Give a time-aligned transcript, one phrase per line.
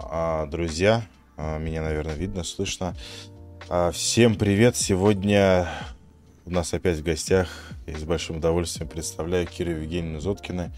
[0.00, 1.02] А, друзья,
[1.36, 2.94] а, меня, наверное, видно, слышно.
[3.68, 4.76] А, всем привет!
[4.76, 5.68] Сегодня
[6.46, 7.48] у нас опять в гостях
[7.86, 10.72] и с большим удовольствием представляю Киру Евгеньевну Зоткина.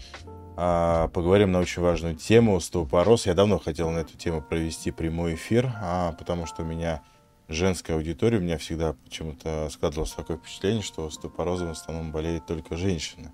[0.55, 3.25] Поговорим на очень важную тему стеопороз.
[3.25, 5.71] Я давно хотел на эту тему провести прямой эфир,
[6.19, 7.01] потому что у меня
[7.47, 12.75] женская аудитория, у меня всегда почему-то складывалось такое впечатление, что стеопорозом в основном болеют только
[12.75, 13.31] женщины.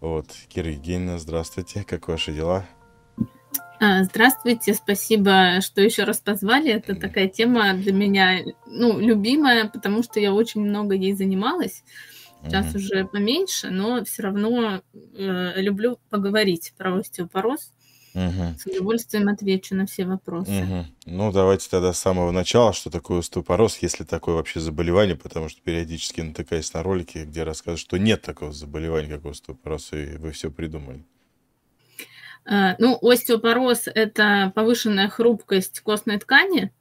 [0.00, 2.66] Вот, Кира Евгеньевна, здравствуйте, как ваши дела?
[3.78, 6.72] А, здравствуйте, спасибо, что еще раз позвали.
[6.72, 11.82] Это такая тема для меня, ну, любимая, потому что я очень много ей занималась.
[12.44, 12.78] Сейчас угу.
[12.78, 17.72] уже поменьше, но все равно э, люблю поговорить про остеопороз.
[18.14, 18.58] Угу.
[18.58, 20.62] С удовольствием отвечу на все вопросы.
[20.62, 20.84] Угу.
[21.06, 25.60] Ну, давайте тогда с самого начала, что такое остеопороз, если такое вообще заболевание, потому что
[25.60, 30.50] периодически натыкаюсь на ролики, где рассказывают, что нет такого заболевания, как остеопороз, и вы все
[30.50, 31.04] придумали.
[32.48, 36.72] А, ну, остеопороз– это повышенная хрупкость костной ткани,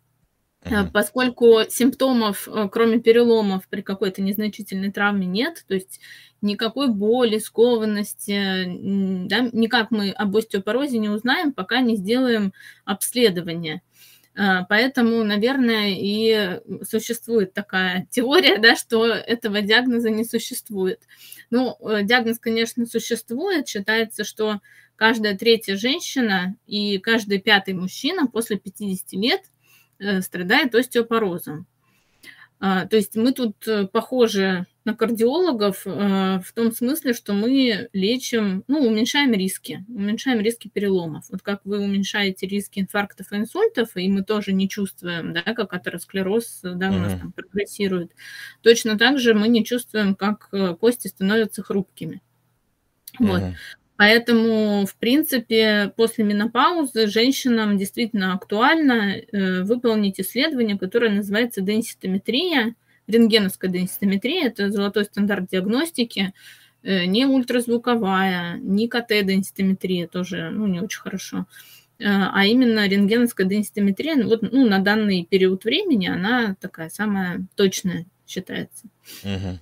[0.62, 0.92] uh-huh.
[0.94, 6.00] поскольку симптомов, э, кроме переломов, при какой-то незначительной травме нет, то есть
[6.42, 8.64] никакой боли, скованности,
[9.28, 12.54] да, никак мы об остеопорозе не узнаем, пока не сделаем
[12.86, 13.76] обследование.
[13.76, 13.80] А,
[14.36, 21.02] поэтому, наверное, и существует такая теория, да, что этого диагноза не существует.
[21.50, 23.68] Ну, э, диагноз, конечно, существует.
[23.68, 24.60] Считается, что
[24.96, 29.42] каждая третья женщина и каждый пятый мужчина после 50 лет
[30.00, 31.68] э, страдает остеопорозом.
[32.60, 37.90] А, то есть мы тут э, похожи на кардиологов э, в том смысле, что мы
[37.92, 41.26] лечим, ну, уменьшаем риски, уменьшаем риски переломов.
[41.30, 45.74] Вот как вы уменьшаете риски инфарктов и инсультов, и мы тоже не чувствуем, да, как
[45.74, 48.12] атеросклероз, да, у нас там прогрессирует.
[48.62, 52.22] Точно так же мы не чувствуем, как кости становятся хрупкими.
[53.20, 53.42] Вот.
[53.98, 62.76] Поэтому, в принципе, после менопаузы женщинам действительно актуально э, выполнить исследование, которое называется денситометрия,
[63.08, 66.34] рентгеновская денситометрия, это золотой стандарт диагностики,
[66.84, 71.46] э, не ультразвуковая, не КТ-денситометрия, тоже ну, не очень хорошо,
[72.00, 77.46] э, а именно рентгеновская денситометрия, ну, вот, ну, на данный период времени она такая самая
[77.56, 78.86] точная считается.
[79.24, 79.60] Угу.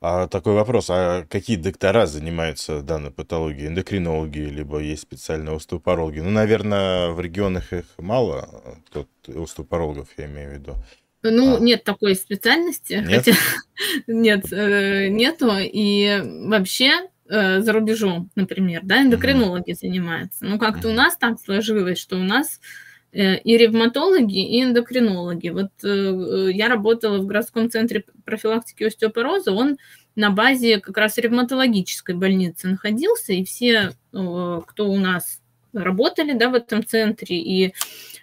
[0.00, 3.68] А такой вопрос, а какие доктора занимаются данной патологией?
[3.68, 6.20] Эндокринологи, либо есть специальные остеопарологи?
[6.20, 10.76] Ну, наверное, в регионах их мало, тут остеопарологов я имею в виду.
[11.30, 11.60] Ну, а.
[11.60, 13.24] нет такой специальности, нет?
[13.24, 13.32] хотя
[14.06, 15.50] нет, э, нету.
[15.58, 16.92] И вообще
[17.28, 20.44] э, за рубежом, например, да, эндокринологи mm занимаются.
[20.44, 22.60] Ну, как-то у нас так сложилось, что у нас
[23.12, 25.48] э, и ревматологи, и эндокринологи.
[25.50, 29.78] Вот я работала в городском центре профилактики остеопороза, он
[30.14, 35.40] на базе как раз ревматологической больницы находился, и все, кто у нас
[35.74, 37.74] работали да, в этом центре, и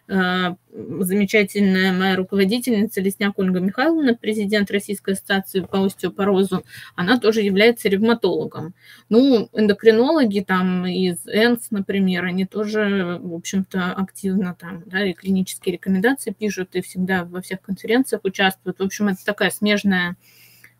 [0.07, 6.63] замечательная моя руководительница Лесняк Ольга Михайловна, президент Российской ассоциации по остеопорозу,
[6.95, 8.73] она тоже является ревматологом.
[9.09, 15.73] Ну, эндокринологи там из ЭНС, например, они тоже, в общем-то, активно там, да, и клинические
[15.73, 18.79] рекомендации пишут, и всегда во всех конференциях участвуют.
[18.79, 20.17] В общем, это такая смежная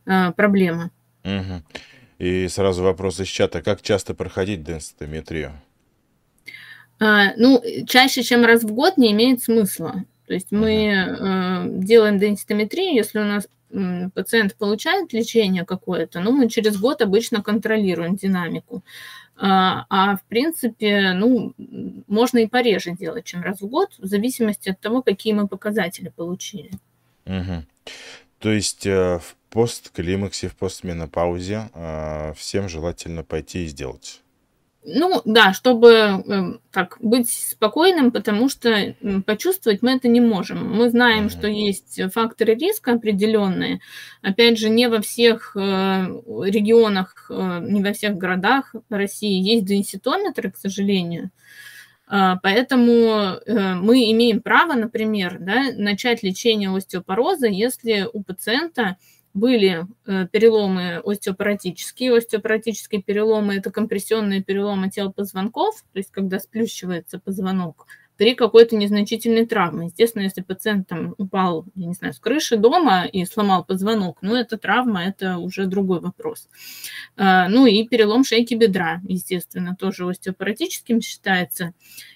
[0.05, 0.91] э, проблема.
[1.23, 1.63] Угу.
[2.19, 3.61] И сразу вопрос из чата.
[3.61, 5.53] Как часто проходить денситометрию?
[7.03, 10.05] А, ну, чаще, чем раз в год, не имеет смысла.
[10.25, 13.47] То есть мы э, делаем денситометрию, если у нас
[14.13, 18.83] пациент получает лечение какое-то, ну, мы через год обычно контролируем динамику.
[19.35, 21.53] А, а в принципе, ну,
[22.07, 26.09] можно и пореже делать, чем раз в год, в зависимости от того, какие мы показатели
[26.15, 26.71] получили.
[27.25, 27.65] Угу.
[28.39, 34.21] То есть э, в постклимаксе, в постменопаузе э, всем желательно пойти и сделать.
[34.85, 38.95] Ну да, чтобы э, так быть спокойным, потому что
[39.25, 40.75] почувствовать мы это не можем.
[40.75, 43.79] Мы знаем, что есть факторы риска определенные.
[44.21, 50.51] Опять же, не во всех э, регионах, э, не во всех городах России есть денситометры,
[50.51, 51.31] к сожалению.
[52.11, 58.97] Э, поэтому э, мы имеем право, например, да, начать лечение остеопороза, если у пациента
[59.33, 62.15] были э, переломы остеопаратические.
[62.15, 67.87] Остеопаратические переломы– это компрессионные переломы тел позвонков, то есть когда сплющивается позвонок
[68.17, 69.87] при какой-то незначительной травме.
[69.87, 74.35] Естественно, если пациент там упал, я не знаю, с крыши дома и сломал позвонок, ну,
[74.35, 76.47] это травма, это уже другой вопрос.
[77.17, 81.73] А, ну, и перелом шейки бедра, естественно, тоже остеопаратическим считается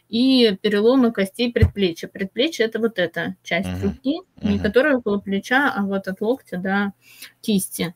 [0.09, 2.07] и переломы костей предплечья.
[2.07, 3.83] Предплечье это вот эта часть uh-huh.
[3.83, 4.51] руки, uh-huh.
[4.51, 6.94] не которая около плеча, а вот от локтя до
[7.42, 7.94] кисти.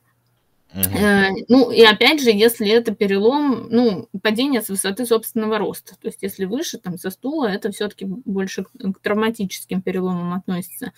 [0.74, 1.44] Угу.
[1.48, 5.96] Ну, и опять же, если это перелом, ну, падение с высоты собственного роста.
[6.00, 10.92] То есть, если выше, там, со стула, это все-таки больше к травматическим переломам относится.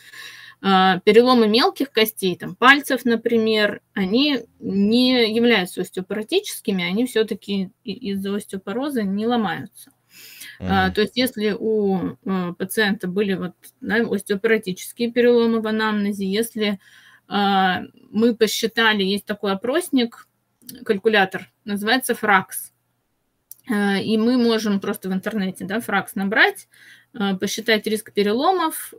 [0.62, 9.02] А, переломы мелких костей, там, пальцев, например, они не являются остеопоротическими, они все-таки из-за остеопороза
[9.02, 9.90] не ломаются.
[10.60, 10.92] Mm-hmm.
[10.92, 12.16] То есть, если у
[12.58, 16.78] пациента были вот, да, остеопоротические переломы в анамнезе, если
[17.28, 20.28] а, мы посчитали, есть такой опросник,
[20.84, 22.72] калькулятор, называется Фракс.
[23.70, 26.68] А, и мы можем просто в интернете да, Фракс набрать,
[27.14, 28.92] а, посчитать риск переломов.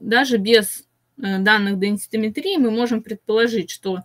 [0.00, 0.84] Даже без
[1.16, 4.00] данных денситометрии мы можем предположить, что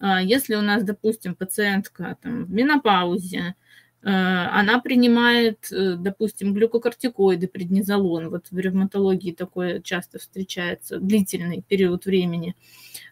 [0.00, 3.67] если у нас, допустим, пациентка там, в менопаузе, Э,
[4.02, 8.30] она принимает, э, допустим, глюкокортикоиды, преднизолон.
[8.30, 12.54] Вот в ревматологии такое часто встречается, длительный период времени.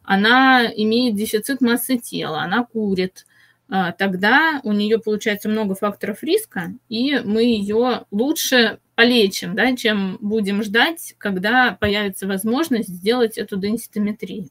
[0.05, 3.27] Она имеет дефицит массы тела, она курит.
[3.69, 10.19] Э, тогда у нее получается много факторов риска, и мы ее лучше полечим, да, чем
[10.21, 14.51] будем ждать, когда появится возможность сделать эту денситометрию.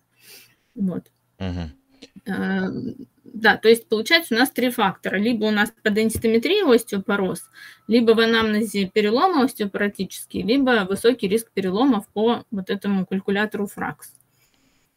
[0.75, 1.05] Вот.
[1.39, 1.69] Uh-huh
[3.35, 5.17] да, то есть получается у нас три фактора.
[5.17, 7.41] Либо у нас по денситометрии остеопороз,
[7.85, 14.13] либо в анамнезе переломы остеопоротические, либо высокий риск переломов по вот этому калькулятору ФРАКС.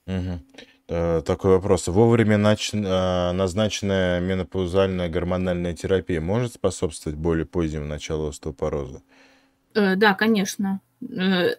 [0.07, 1.23] Угу.
[1.25, 1.89] Такой вопрос.
[1.89, 2.71] Вовремя нач...
[2.73, 9.03] А, назначенная менопаузальная гормональная терапия может способствовать более позднему началу остеопороза?
[9.75, 10.81] Э, да, конечно.
[11.01, 11.51] Э,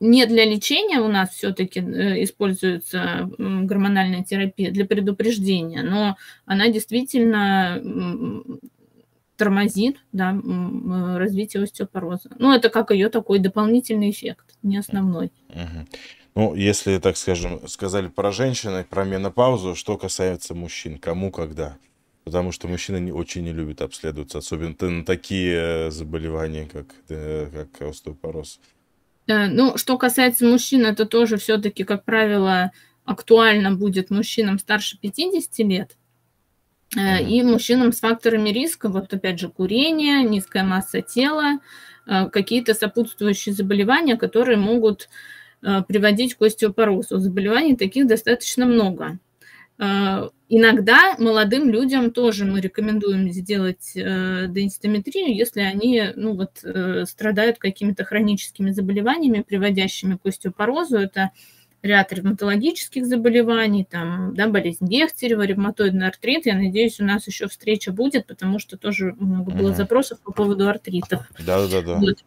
[0.00, 6.16] не для лечения у нас все-таки э, используется гормональная терапия для предупреждения, но
[6.46, 7.80] она действительно
[9.36, 10.36] тормозит да,
[11.16, 12.30] развитие остеопороза.
[12.38, 15.30] Ну, это как ее такой дополнительный эффект, не основной.
[16.34, 21.76] Ну, если, так скажем, сказали про женщины, про менопаузу, что касается мужчин, кому, когда?
[22.24, 28.60] Потому что мужчины не, очень не любят обследоваться, особенно на такие заболевания, как, как остеопороз.
[29.28, 32.72] Ну, что касается мужчин, это тоже все-таки, как правило,
[33.04, 35.96] актуально будет мужчинам старше 50 лет.
[36.96, 41.58] Э, и мужчинам с факторами риска, вот опять же, курение, низкая масса тела,
[42.06, 45.08] э, какие-то сопутствующие заболевания, которые могут
[45.62, 47.18] э, приводить к остеопорозу.
[47.18, 49.18] Заболеваний таких достаточно много.
[49.78, 57.04] Э, иногда молодым людям тоже мы рекомендуем сделать э, денситометрию, если они ну, вот, э,
[57.06, 60.98] страдают какими-то хроническими заболеваниями, приводящими к остеопорозу.
[60.98, 61.30] Это
[61.80, 66.46] ряд ревматологических заболеваний, там, да, болезнь Гехтерева, ревматоидный артрит.
[66.46, 70.68] Я надеюсь, у нас еще встреча будет, потому что тоже много было запросов по поводу
[70.68, 71.28] артритов.
[71.38, 71.98] Да-да-да.
[71.98, 72.18] Вот.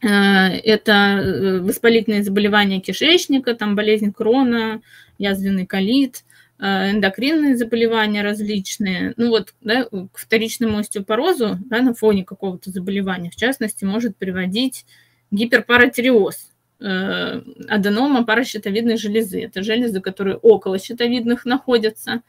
[0.00, 4.80] Это воспалительные заболевания кишечника, там болезнь крона,
[5.18, 9.12] язвенный колит– Э, эндокринные заболевания различные.
[9.16, 14.86] Ну вот, да, к вторичному остеопорозу да, на фоне какого-то заболевания, в частности, может приводить
[15.30, 19.42] гиперпаратиреоз, э, аденома паращитовидной железы.
[19.42, 22.22] Это железы, которые около щитовидных находятся.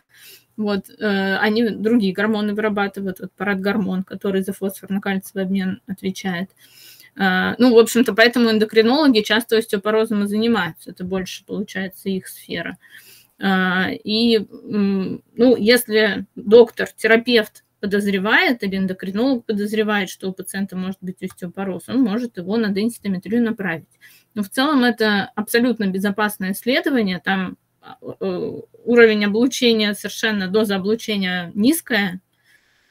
[0.58, 6.50] Вот, э, они другие гормоны вырабатывают, вот парадгормон, который за фосфорно-кальциевый обмен отвечает.
[7.16, 10.92] Э, ну, в общем-то, поэтому эндокринологи часто остеопорозом и занимаются.
[10.92, 12.78] Это больше, получается, их сфера.
[12.80, 13.05] Э,
[13.40, 21.88] и, ну, если доктор, терапевт подозревает или эндокринолог подозревает, что у пациента может быть остеопороз,
[21.88, 24.00] он может его на денситометрию направить.
[24.34, 28.52] Но в целом это абсолютно безопасное исследование, там а, э,
[28.86, 32.22] уровень облучения совершенно, доза облучения низкая,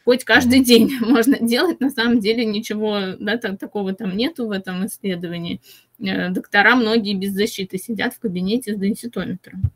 [0.05, 4.53] хоть каждый день можно делать, на самом деле ничего да, так, такого там нету в
[4.53, 5.61] этом исследовании.
[5.99, 9.73] Э, доктора многие без защиты сидят в кабинете с денситометром.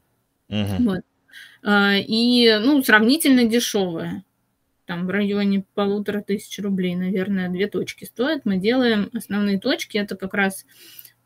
[0.49, 0.85] Угу.
[0.85, 1.00] Вот.
[1.62, 4.25] А, и, ну, сравнительно дешевая.
[4.87, 8.47] Там в районе полутора тысяч рублей, наверное, две точки стоят.
[8.47, 9.99] Мы делаем основные точки.
[9.99, 10.64] Это как раз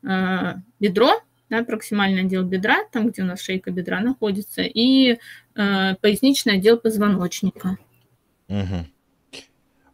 [0.03, 5.95] э, бедро, да, проксимальный отдел бедра, там, где у нас шейка бедра находится, и э,
[6.01, 7.77] поясничный отдел позвоночника.
[8.49, 8.85] Угу.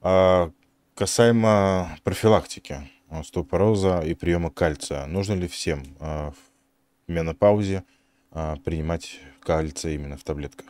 [0.02, 0.52] А
[0.96, 7.99] касаемо профилактики остеопороза и приема кальция, нужно ли всем э, в менопаузе а,
[8.32, 10.68] принимать кальций именно в таблетках?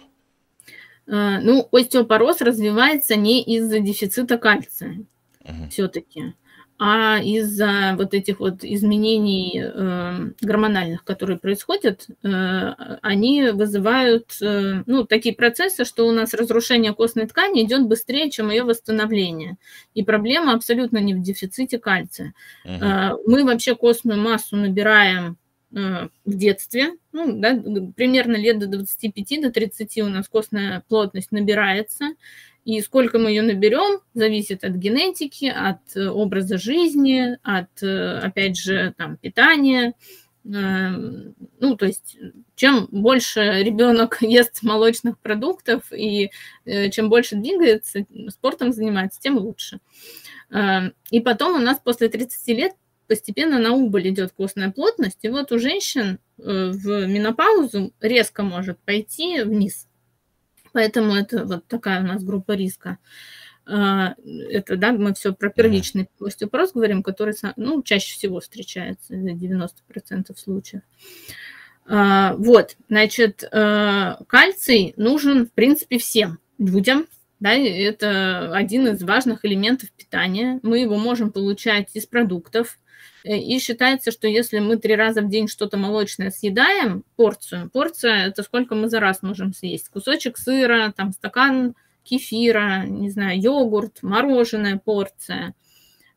[1.12, 5.06] А, ну, остеопороз развивается не из-за дефицита кальция
[5.44, 5.70] угу.
[5.72, 6.36] все-таки,
[6.78, 15.04] а из-за вот этих вот изменений э, гормональных, которые происходят, э, они вызывают э, ну,
[15.04, 19.58] такие процессы, что у нас разрушение костной ткани идет быстрее, чем ее восстановление.
[19.94, 22.34] И проблема абсолютно не в дефиците кальция.
[22.64, 22.74] Угу.
[22.74, 25.38] Э, мы вообще костную массу набираем
[25.72, 27.54] в детстве, ну, да,
[27.96, 32.14] примерно лет до 25, до 30 у нас костная плотность набирается,
[32.66, 39.18] и сколько мы ее наберем, зависит от генетики, от образа жизни, от, опять же, там,
[39.18, 39.94] питания,
[40.46, 42.18] Эм, ну, то есть,
[42.56, 46.32] чем больше ребенок ест молочных продуктов и
[46.66, 49.80] э, чем больше двигается, спортом занимается, тем лучше.
[50.50, 52.74] Эм, и потом у нас после 30 лет
[53.10, 58.80] постепенно на убыль идет костная плотность, и вот у женщин э, в менопаузу резко может
[58.80, 59.88] пойти вниз.
[60.72, 63.00] Поэтому это вот такая у нас группа риска.
[63.66, 64.16] А,
[64.50, 70.84] это, да, мы все про первичный остеопороз говорим, который, ну, чаще всего встречается, 90% случаев.
[71.88, 77.08] А, вот, значит, а, кальций нужен, в принципе, всем людям,
[77.40, 80.60] да, это один из важных элементов питания.
[80.62, 82.78] Мы его можем получать из продуктов.
[83.24, 88.28] Э, и считается, что если мы три раза в день что-то молочное съедаем, порцию, порция–
[88.28, 89.90] это сколько мы за раз можем съесть.
[89.90, 95.54] Кусочек сыра, там стакан кефира, не знаю, йогурт, мороженое порция,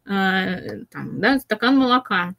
[0.06, 2.34] э, там, да, стакан молока.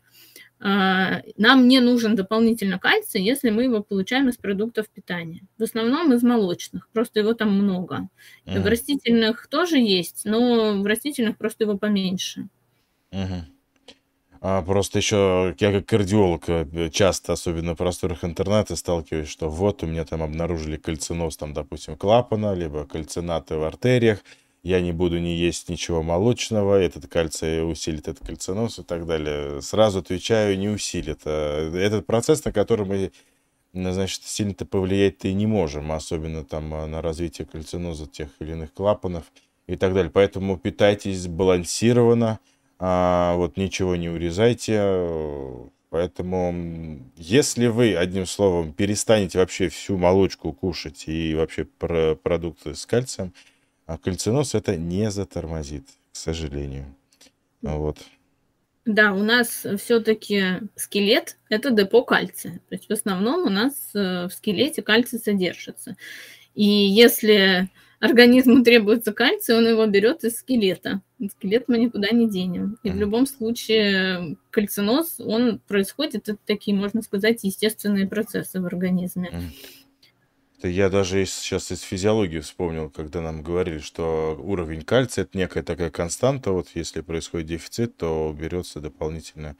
[0.59, 5.41] Э, нам не нужен дополнительно кальций, если мы его получаем из продуктов питания.
[5.57, 8.07] В основном из молочных, просто его там много.
[8.45, 8.61] Mm.
[8.61, 12.47] В растительных тоже есть, но в растительных просто его поменьше.
[13.11, 13.52] Mm-hmm.
[14.45, 19.83] А просто еще я как кардиолог э, часто, особенно в просторах интернета, сталкиваюсь, что вот
[19.83, 24.21] у меня там обнаружили кальциноз, там, допустим, клапана, либо кальцинаты в артериях,
[24.61, 29.61] я не буду не есть ничего молочного, этот кальций усилит этот кальциноз и так далее.
[29.61, 31.21] Сразу отвечаю, не усилит.
[31.23, 33.13] А этот процесс, на который мы
[33.73, 38.73] значит, сильно-то повлиять-то и не можем, особенно там а, на развитие кальциноза тех или иных
[38.73, 39.23] клапанов
[39.67, 40.11] и так далее.
[40.11, 42.39] Поэтому питайтесь сбалансированно,
[42.85, 45.71] а, вот ничего не урезайте.
[45.89, 52.85] Поэтому, если вы, одним словом, перестанете вообще всю молочку кушать и вообще про продукты с
[52.85, 53.33] кальцием,
[53.85, 56.93] а кальциноз это не затормозит, к сожалению.
[57.61, 57.99] Вот.
[58.83, 62.59] Да, у нас все-таки скелет– это депо кальция.
[62.67, 65.95] То есть в основном у нас э, в скелете кальций содержится.
[66.53, 67.69] И если
[68.03, 71.01] организму требуется кальций, он его берет из скелета.
[71.31, 72.77] Скелет мы никуда не денем.
[72.83, 79.31] И в любом случае кальциноз, он происходит, это такие, можно сказать, естественные процессы в организме.
[80.59, 85.63] Это я даже сейчас из физиологии вспомнил, когда нам говорили, что уровень кальция это некая
[85.63, 86.51] такая константа.
[86.51, 89.55] Вот если происходит дефицит, то берется дополнительно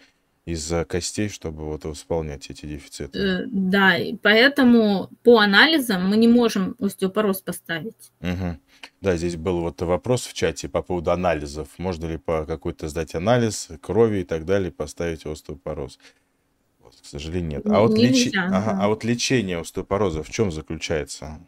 [0.46, 3.18] из-за костей, чтобы вот восполнять эти дефициты.
[3.18, 8.12] Э, да, и поэтому по анализам мы не можем остеопороз поставить.
[8.20, 8.58] Угу.
[9.02, 11.70] Да, здесь был вот вопрос в чате по поводу анализов.
[11.78, 15.98] Можно ли по какой-то сдать анализ крови и так далее, поставить остеопороз?
[16.82, 17.66] Вот, к сожалению, нет.
[17.68, 18.32] А вот, леч...
[18.32, 18.48] да.
[18.48, 21.40] ага, а вот лечение остеопороза в чем заключается?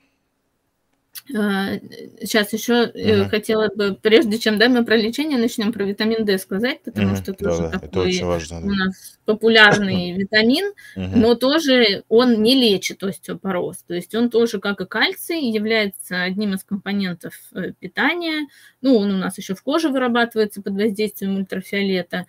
[1.27, 3.29] Сейчас а, еще uh-huh.
[3.29, 7.17] хотела бы, прежде чем да, мы про лечение начнем, про витамин D сказать, потому uh-huh.
[7.17, 8.67] что тоже да, такой это важно, да.
[8.67, 11.15] у нас популярный витамин, uh-huh.
[11.15, 13.77] но тоже он не лечит остеопороз.
[13.88, 18.48] То есть он тоже, как и кальций, является одним из компонентов э, питания.
[18.82, 22.27] Ну, он у нас еще в коже вырабатывается под воздействием ультрафиолета.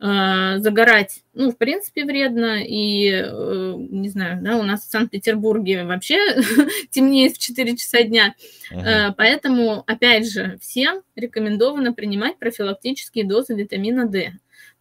[0.00, 5.82] А, загорать, ну, в принципе, вредно, и, э, не знаю, да, у нас в Санкт-Петербурге
[5.84, 6.18] вообще
[6.90, 8.36] темнеет в 4 часа дня,
[8.70, 9.12] uh-huh.
[9.16, 14.34] поэтому, опять же, всем рекомендовано принимать профилактические дозы витамина D.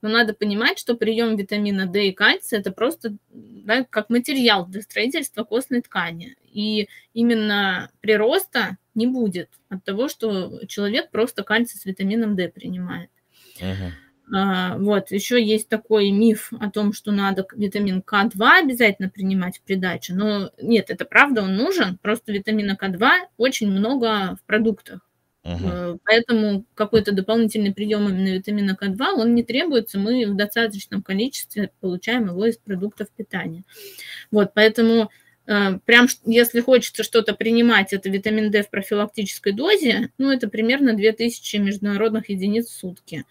[0.04, 4.84] Но надо понимать, что прием витамина D и кальция– это просто да, как материал для
[4.84, 6.36] строительства костной ткани.
[6.54, 13.10] И именно прироста не будет от того, что человек просто кальций с витамином D принимает.
[13.60, 13.90] Uh-huh.
[14.30, 20.14] Вот, еще есть такой миф о том, что надо витамин К2 обязательно принимать в придачу.
[20.16, 21.98] Но нет, это правда, он нужен.
[22.02, 25.00] Просто витамина К2 очень много в продуктах.
[25.46, 25.98] Uh-huh.
[26.04, 32.28] Поэтому какой-то дополнительный прием именно витамина К2, он не требуется, мы в достаточном количестве получаем
[32.28, 33.64] его из продуктов питания.
[34.30, 35.10] Вот, поэтому
[35.46, 40.94] э, прям если хочется что-то принимать, это витамин D в профилактической дозе, ну, это примерно
[40.94, 43.24] 2000 международных единиц в сутки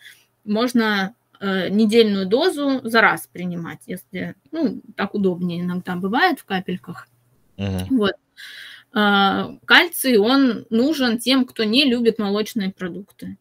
[0.47, 7.09] можно э, недельную дозу за раз принимать, если, ну, так удобнее иногда бывает в капельках.
[7.57, 7.87] Uh-huh.
[7.91, 8.15] Вот.
[8.95, 13.37] Э, кальций, он нужен тем, кто не любит молочные продукты.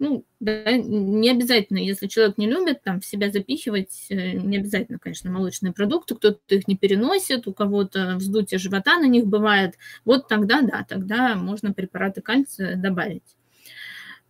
[0.00, 4.98] Ну, да, не обязательно, если человек не любит там в себя запихивать, э, не обязательно,
[4.98, 9.74] конечно, молочные продукты, кто-то их не переносит, у кого-то вздутие живота на них бывает,
[10.06, 13.36] вот тогда, да, тогда можно препараты кальция добавить.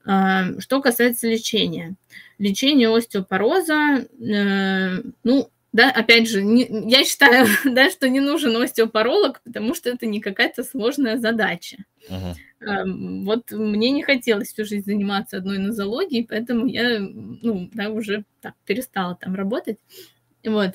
[0.03, 1.95] Что касается лечения.
[2.39, 9.41] Лечение остеопороза, э, ну, да, опять же, не, я считаю, да, что не нужен остеопаролог,
[9.43, 11.85] потому что это не какая-то сложная задача.
[12.09, 13.25] Uh-huh.
[13.25, 18.55] Вот мне не хотелось всю жизнь заниматься одной нозологией, поэтому я, ну, да, уже так
[18.67, 19.79] перестала там работать.
[20.45, 20.75] Вот.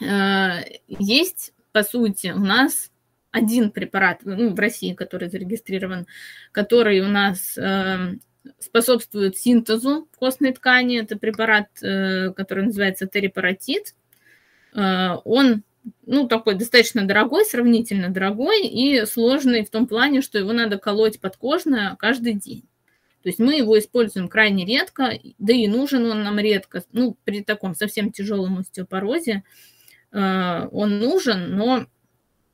[0.00, 2.90] А, есть, по сути, у нас
[3.30, 6.06] один препарат ну, в России, который зарегистрирован,
[6.52, 8.16] который у нас э,
[8.58, 11.00] способствует синтезу костной ткани.
[11.00, 13.94] Это препарат, э, который называется терипаратит.
[14.74, 15.62] Э, он
[16.06, 21.20] ну, такой достаточно дорогой, сравнительно дорогой и сложный в том плане, что его надо колоть
[21.20, 22.64] подкожно каждый день.
[23.22, 26.82] То есть мы его используем крайне редко, да и нужен он нам редко.
[26.92, 29.44] Ну, при таком совсем тяжелом остеопорозе
[30.10, 31.86] э, он нужен, но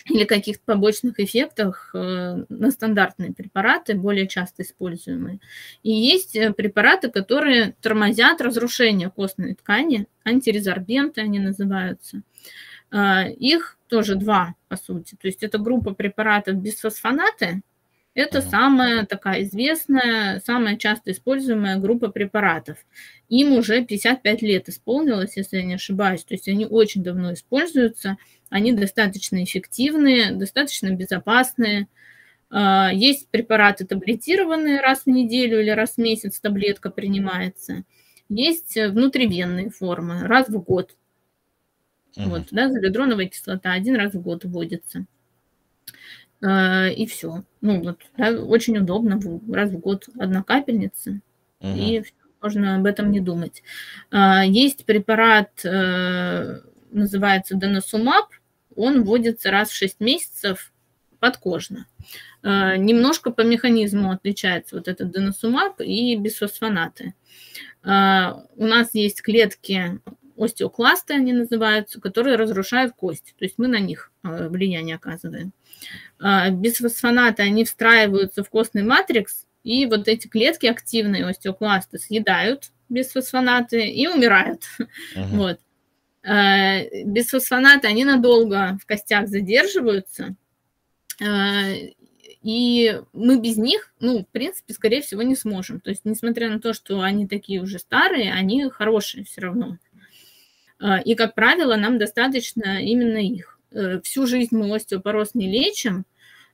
[0.09, 5.41] или каких-то побочных эффектах э, на стандартные препараты, более часто используемые.
[5.83, 12.23] И есть э, препараты, которые тормозят разрушение костной ткани, антирезорбенты они называются.
[12.91, 15.17] А, их тоже два, по сути.
[15.21, 17.63] То есть это группа препаратов бисфосфонаты,
[18.19, 22.79] это самая такая известная, самая часто используемая группа препаратов.
[23.29, 26.25] Им уже 55 лет исполнилось, если я не ошибаюсь.
[26.25, 28.17] То есть они очень давно используются.
[28.51, 31.89] Они достаточно эффективные, достаточно безопасные.
[32.51, 37.85] А, есть препараты таблетированные раз в неделю или раз в месяц таблетка принимается.
[38.29, 40.97] Есть внутривенные формы, раз в год.
[42.17, 42.29] Угу.
[42.29, 45.07] Вот, да, залидроновая кислота один раз в год вводится.
[46.43, 47.45] А, и все.
[47.61, 49.21] Ну, вот, да, очень удобно,
[49.53, 51.21] раз в год одна капельница,
[51.61, 51.73] угу.
[51.75, 52.03] и
[52.41, 53.63] можно об этом не думать.
[54.11, 58.27] А, есть препарат, э, называется Деносумаб,
[58.79, 60.73] он вводится раз в 6 месяцев
[61.19, 61.87] подкожно.
[62.43, 67.15] А, немножко по механизму отличается вот этот деносумаб и бисфосфонаты.
[67.83, 67.87] У
[68.67, 70.01] нас есть клетки
[70.37, 73.35] остеокласты, они называются, которые разрушают кость.
[73.39, 75.53] То есть мы на них э, влияние оказываем.
[76.21, 84.07] Бисфосфонаты, они встраиваются в костный матрикс, и вот эти клетки активные, остеокласты, съедают бисфосфонаты и
[84.09, 84.63] умирают.
[84.79, 84.87] Uh-huh.
[85.37, 85.61] Вот.
[86.25, 90.35] А, бисфосфонаты, они надолго в костях задерживаются,
[91.23, 91.73] а,
[92.43, 95.81] и мы без них, ну, в принципе, скорее всего, не сможем.
[95.81, 99.79] То есть, несмотря на то, что они такие уже старые, они хорошие все равно.
[101.05, 103.59] И, как правило, нам достаточно именно их.
[103.71, 106.05] Э, всю жизнь мы остеопороз не лечим.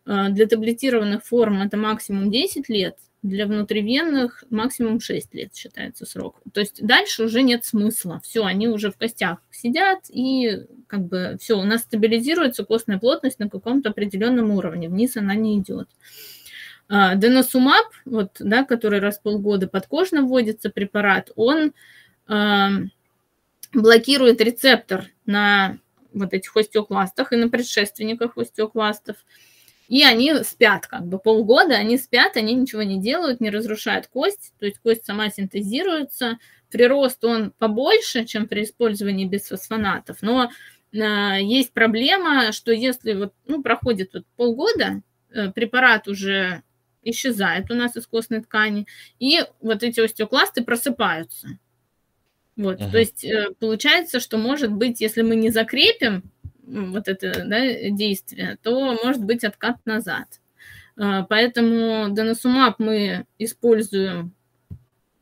[0.07, 6.43] Э, для таблетированных форм это максимум 10 лет, для внутривенных максимум 6 лет считается срок.
[6.53, 8.21] То есть дальше уже нет смысла.
[8.23, 13.39] Все, они уже в костях сидят, и как бы все, у нас стабилизируется костная плотность
[13.39, 15.89] на каком-то определенном уровне, вниз она не идет.
[16.91, 21.73] Э, Деносумаб, вот, да, который раз в полгода подкожно вводится препарат, он
[22.29, 22.69] э,
[23.73, 25.79] блокирует рецептор на
[26.13, 29.17] вот этих остеокластах и на предшественниках остеокластов.
[29.89, 34.53] И они спят как бы полгода, они спят, они ничего не делают, не разрушают кость,
[34.59, 36.39] то есть кость сама синтезируется,
[36.71, 40.51] прирост он побольше, чем при использовании бисфосфонатов, но
[40.93, 40.99] э,
[41.43, 46.63] есть проблема, что если вот, ну, проходит вот полгода, э, препарат уже
[47.03, 48.87] исчезает у нас из костной ткани,
[49.19, 51.59] и вот эти остеокласты просыпаются.
[52.57, 52.91] Вот, uh-huh.
[52.91, 56.23] то есть э, получается, что может быть, если мы не закрепим
[56.67, 60.41] вот это да, действие, то может быть откат назад.
[60.97, 64.35] А, поэтому даносумаб мы используем,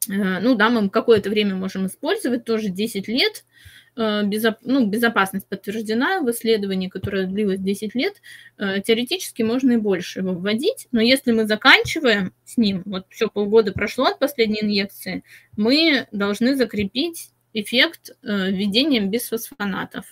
[0.09, 3.45] э, ну да, мы какое-то время можем использовать, тоже 10 лет,
[3.95, 4.23] Э,
[4.63, 8.23] ну, безопасность подтверждена в исследовании, которое длилось 10 лет,
[8.57, 13.29] э, теоретически можно и больше его вводить, но если мы заканчиваем с ним, вот все
[13.29, 15.25] полгода прошло от последней инъекции,
[15.57, 20.07] мы должны закрепить эффект введением бисфосфонатов.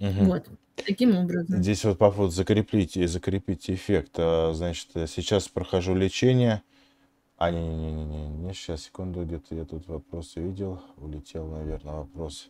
[0.00, 0.24] Угу.
[0.24, 0.46] Вот.
[0.74, 1.62] Таким образом.
[1.62, 4.12] Здесь вот по поводу и закрепить эффект.
[4.16, 6.62] А, значит, сейчас прохожу лечение.
[7.36, 10.82] А, не-не-не-не, не, сейчас, секунду, где-то я тут вопрос видел.
[10.96, 12.48] Улетел, наверное, вопрос.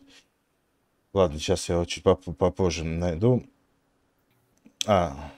[1.13, 3.43] Ладно, сейчас я чуть попозже найду.
[4.87, 5.31] А,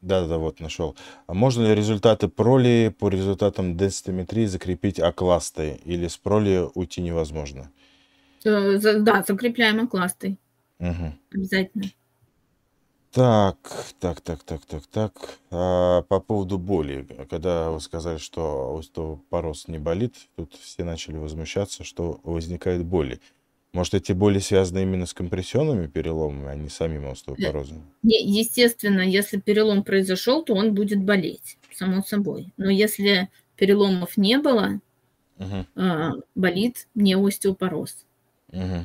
[0.00, 0.96] да-да-да, вот нашел.
[1.26, 5.80] А можно ли результаты проли по результатам денситометрии закрепить окластой?
[5.84, 7.70] Или с проли уйти невозможно?
[8.44, 10.38] Э, да, закрепляем окластой.
[10.78, 11.12] Угу.
[11.32, 11.90] Обязательно.
[13.12, 13.56] Так,
[13.98, 15.12] так, так, так, так, так.
[15.50, 17.06] А, по поводу боли.
[17.30, 23.20] Когда вы сказали, что остеопороз не болит, тут все начали возмущаться, что возникает боли.
[23.72, 27.84] Может, эти боли связаны именно с компрессионными переломами, а не самим остеопорозом?
[28.02, 32.52] Естественно, если перелом произошел, то он будет болеть, само собой.
[32.56, 34.80] Но если переломов не было,
[35.38, 36.22] угу.
[36.34, 38.04] болит не остеопороз.
[38.52, 38.84] Угу.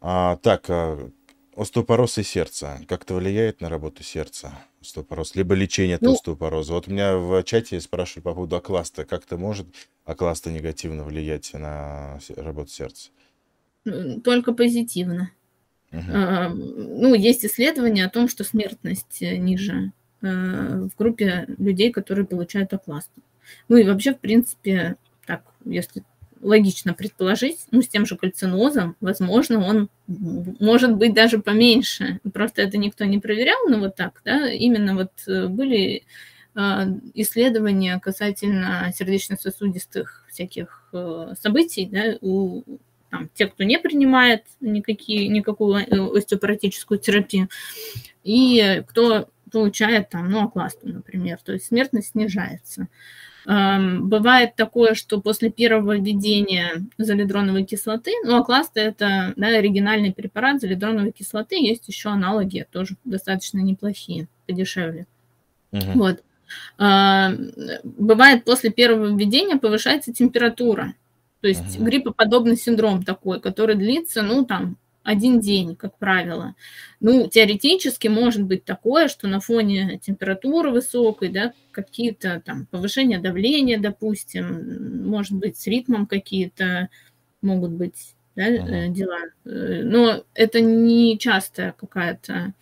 [0.00, 1.10] А, так, а,
[1.56, 2.80] остеопороз и сердце.
[2.88, 5.34] Как-то влияет на работу сердца остеопороз?
[5.34, 6.72] Либо лечение от Ну, остеопороза?
[6.72, 9.04] Вот меня в чате спрашивали по поводу окласта.
[9.04, 9.66] Как-то может
[10.04, 13.10] окласта негативно влиять на работу сердца?
[14.22, 15.30] только позитивно.
[15.92, 16.10] Мгм.
[16.12, 22.26] А, Ну, есть исследования о том, что смертность э, ниже э, в группе людей, которые
[22.26, 23.22] получают окласту.
[23.68, 26.04] Ну и вообще, в принципе, так, если
[26.40, 32.20] логично предположить, ну, с тем же кальцинозом, возможно, он может быть даже поменьше.
[32.32, 36.04] Просто это никто не проверял, но вот так, да, именно вот э, были
[36.54, 42.62] а, исследования касательно сердечно-сосудистых всяких э, событий, да, у
[43.10, 47.48] там, те, кто не принимает никакие, никакую э, остеопоротическую терапию,
[48.24, 52.88] и кто получает там, ну, окласту, например, то есть смертность снижается.
[53.50, 61.12] Бывает такое, что после первого введения залидроновой кислоты, ну, акласта– это да, оригинальный препарат залидроновой
[61.12, 65.06] кислоты, есть еще аналоги, тоже достаточно неплохие, подешевле.
[65.72, 65.92] Мгм.
[65.94, 66.22] Вот.
[66.76, 70.92] Бывает, после первого введения повышается температура.
[71.40, 71.86] То есть Мгм.
[71.86, 76.54] гриппоподобный синдром такой, который длится, ну, там, один день, как правило.
[77.00, 83.78] Ну, теоретически может быть такое, что на фоне температуры высокой, да, какие-то там повышения давления,
[83.78, 86.88] допустим, может быть, с ритмом какие-то
[87.40, 89.20] могут быть да, э, дела.
[89.44, 92.54] Э, Но это не частая какая-то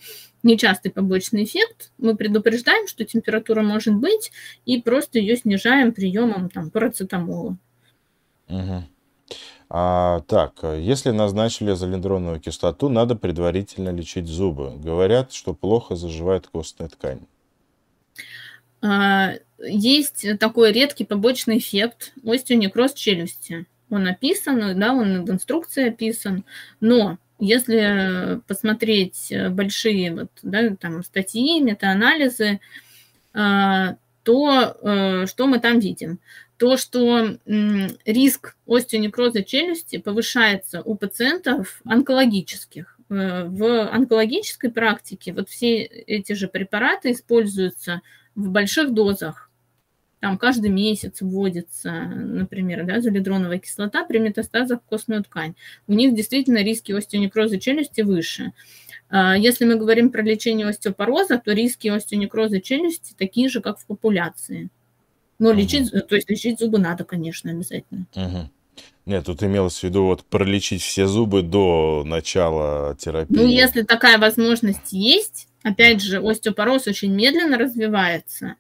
[0.42, 1.90] нечастый побочный эффект.
[1.99, 4.31] Мы предупреждаем, что температура может быть,
[4.64, 7.59] и просто ее снижаем приемом там, парацетамола.
[8.49, 8.87] Мгм.
[9.68, 14.72] А, так, если назначили залендроновую кислоту, надо предварительно лечить зубы.
[14.76, 17.26] Говорят, что плохо заживает костная ткань.
[18.81, 23.66] А, Есть такой редкий побочный эффект остеонекроз челюсти.
[23.90, 26.44] Он описан, да, он в инструкции описан,
[26.81, 32.61] но если посмотреть большие вот, да, там, статьи, метаанализы,
[33.35, 36.18] а, то э, что мы там видим?
[36.59, 37.37] То, что
[38.05, 42.99] риск остеонекроза челюсти повышается у пациентов онкологических.
[43.11, 48.01] Э, В онкологической практике вот все эти же препараты используются
[48.35, 49.51] в больших дозах.
[50.21, 55.55] Там каждый месяц вводится, например, да, залидроновая кислота при метастазах в костную ткань.
[55.87, 58.53] У них действительно риски остеонекроза челюсти выше.
[59.11, 63.87] А, Если мы говорим про лечение остеопороза, то риски остеонекроза челюсти такие же, как в
[63.87, 64.71] популяции.
[65.38, 65.59] Но Мгм.
[65.59, 68.07] лечить, то есть лечить зубы надо, конечно, обязательно.
[68.14, 68.51] Мгм.
[69.07, 73.53] Нет, тут имелось в виду вот пролечить все зубы до начала Ну, терапии.
[73.53, 78.55] если такая возможность есть, опять же, остеопороз очень медленно развивается.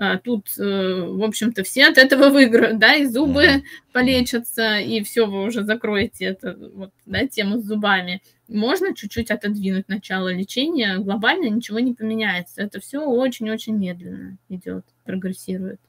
[0.00, 3.64] А, Тут, э, в общем-то, все от этого выиграют, да, и зубы Мгм.
[3.92, 8.22] полечатся, и все, вы уже закроете это, вот, да, тему с зубами.
[8.46, 12.62] Можно чуть-чуть отодвинуть начало лечения, глобально ничего не поменяется.
[12.62, 15.80] Это все очень-очень медленно идет, прогрессирует.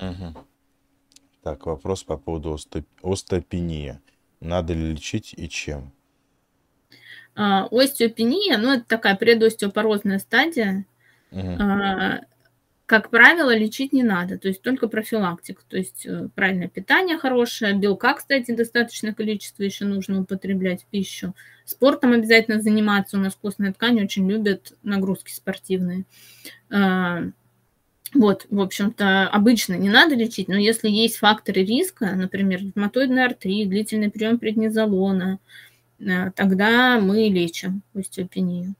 [0.00, 0.36] Мгм.
[1.42, 4.00] Так, вопрос по поводу осте- остеопении.
[4.40, 5.92] Надо ли лечить и чем?
[7.34, 10.86] А, Остеопения, ну, это такая предостеопорозная стадия,
[11.30, 11.60] Мгм.
[11.60, 12.20] А,
[12.86, 17.74] как правило, лечить не надо, то есть только профилактика, то есть э, правильное питание хорошее,
[17.74, 21.34] белка, кстати, достаточное количество еще нужно употреблять в пищу.
[21.64, 26.04] Спортом обязательно заниматься, у нас костная ткань очень любит нагрузки спортивные.
[28.14, 33.68] Вот, в общем-то, обычно не надо лечить, но если есть факторы риска, например, ревматоидный артрит,
[33.68, 35.38] длительный прием преднизолона,
[35.98, 38.74] э, тогда мы лечим остеопению.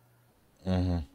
[0.64, 1.06] Мгм.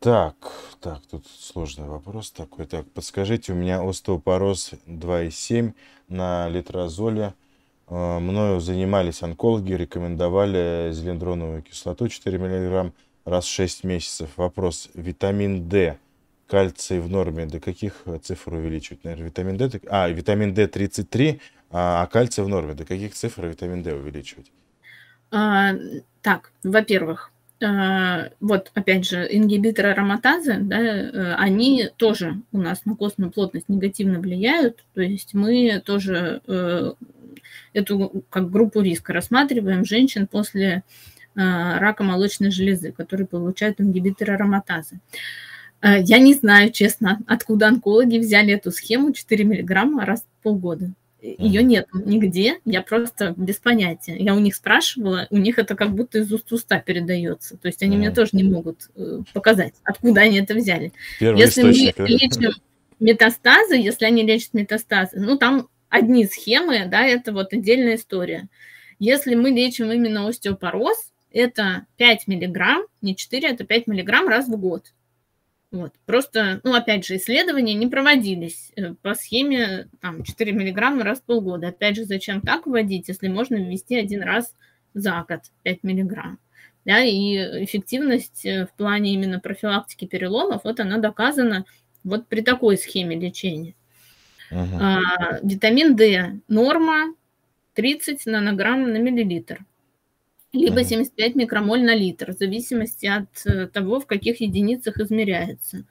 [0.00, 0.34] Так,
[0.80, 2.66] так, тут сложный вопрос такой.
[2.66, 5.74] Так, подскажите, у меня остеопороз 2,7
[6.08, 7.34] на литрозоле.
[7.88, 12.92] Э, Мною занимались онкологи, рекомендовали зелендроновую кислоту 4 мг
[13.24, 14.30] раз в 6 месяцев.
[14.36, 15.98] Вопрос, витамин D,
[16.52, 19.04] кальций в норме, до каких э, цифр увеличивать?
[19.04, 23.46] Наверное, витамин D, а, витамин D 33, а, а кальций в норме, до каких цифр
[23.46, 24.52] витамин D увеличивать?
[25.30, 25.72] А,
[26.20, 27.32] Так, во-первых,
[27.64, 33.70] а, вот опять же, ингибиторы ароматазы, да, э, они тоже у нас на костную плотность
[33.70, 36.92] негативно влияют, то есть мы тоже э,
[37.72, 40.82] эту как группу риска рассматриваем женщин после
[41.34, 45.00] а, рака молочной железы, которые получают ингибиторы ароматазы.
[45.82, 50.92] А, Я не знаю, честно, откуда онкологи взяли эту схему 4 миллиграмма раз в полгода.
[51.20, 54.16] Ее нет нигде, я просто без понятия.
[54.16, 57.56] Я у них спрашивала, у них это как будто из уст уста передается.
[57.56, 58.16] То есть они мне Мгм.
[58.16, 60.92] тоже не могут э, показать, откуда они это взяли.
[61.20, 62.04] Первый Если мы источник, да?
[62.06, 62.52] лечим
[62.98, 68.48] метастазы, если они лечат метастазы, ну там одни схемы, да, это вот отдельная история.
[68.98, 74.56] Если мы лечим именно остеопороз, это 5 миллиграмм, не 4, это 5 миллиграмм раз в
[74.56, 74.92] год.
[75.72, 75.92] Вот.
[76.04, 81.22] Просто, ну, опять же, исследования не проводились э, по схеме там, 4 миллиграмма раз в
[81.22, 81.68] полгода.
[81.68, 84.54] Опять же, зачем так вводить, если можно ввести один раз
[84.92, 86.38] за год 5 миллиграмм?
[86.84, 91.64] Да, и эффективность э, в плане именно профилактики переломов, вот она доказана
[92.04, 93.74] вот при такой схеме лечения.
[94.50, 94.78] Uh-huh.
[94.78, 97.14] А, витамин D норма
[97.72, 99.64] 30 нанограмм на миллилитр
[100.52, 105.84] либо 75 микромоль на литр, в зависимости от э, того, в каких единицах измеряется.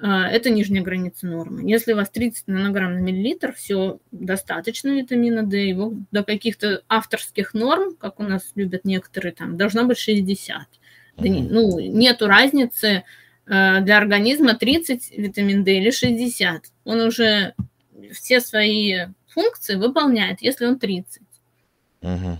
[0.00, 1.68] А, это нижняя граница нормы.
[1.68, 7.54] Если у вас 30 нанограмм на миллилитр, все достаточно витамина D, его до каких-то авторских
[7.54, 10.58] норм, как у нас любят некоторые, там должно быть 60.
[11.16, 13.04] Да не, ну, нету разницы
[13.46, 16.66] э, для организма 30 витамин D или 60.
[16.84, 17.54] Он уже
[18.12, 21.22] все свои функции выполняет, если он 30.
[22.02, 22.38] Угу.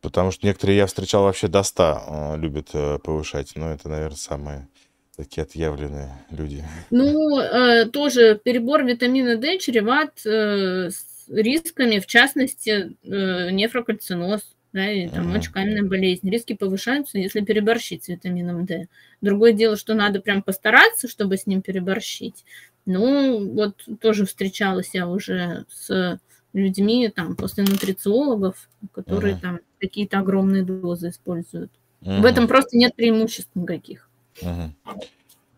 [0.00, 3.52] Потому что некоторые я встречал вообще до 100 э, любят э, повышать.
[3.56, 4.68] Но это, наверное, самые
[5.16, 6.64] такие отъявленные люди.
[6.90, 15.30] Ну, э, тоже перебор витамина D чреват с рисками, в частности, нефрокальциноз, да, и там
[15.32, 16.30] мочекаменная болезнь.
[16.30, 18.86] Риски повышаются, если переборщить с витамином D.
[19.20, 22.44] Другое дело, что надо прям постараться, чтобы с ним переборщить.
[22.86, 26.18] Ну, вот тоже встречалась я уже с
[26.52, 29.40] людьми, там, после нутрициологов, которые uh-huh.
[29.40, 31.70] там какие-то огромные дозы используют.
[32.02, 32.20] Uh-huh.
[32.20, 34.08] В этом просто нет преимуществ никаких.
[34.40, 34.70] Uh-huh.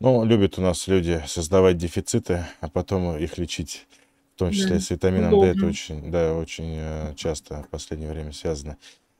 [0.00, 3.86] Ну, любят у нас люди создавать дефициты, а потом их лечить.
[4.34, 4.80] В том числе да.
[4.80, 5.52] с витамином Удобно.
[5.52, 8.78] D это очень, да, очень э, часто в последнее время связано.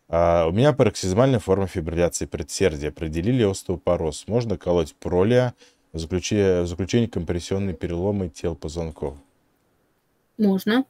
[0.08, 2.88] А у меня пароксизмальная форма фибрилляции предсердия.
[2.88, 4.26] Определили остеопороз.
[4.26, 5.54] Можно колоть пролия
[5.92, 9.18] в заключении, в заключении компрессионные переломы тел позвонков?
[10.38, 10.84] Можно.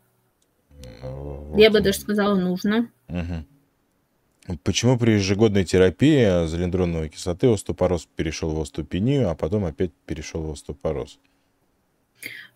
[1.03, 1.59] Вот.
[1.59, 2.91] Я бы даже сказала, нужно.
[3.09, 4.57] Угу.
[4.65, 10.51] Почему при ежегодной терапии залендроновой кислоты остеопороз перешел в остеопению, а потом опять перешел в
[10.53, 11.19] остеопороз?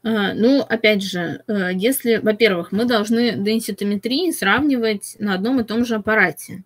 [0.03, 5.85] А, ну, опять же, э, если, во-первых, мы должны денситометрии сравнивать на одном и том
[5.85, 6.65] же аппарате.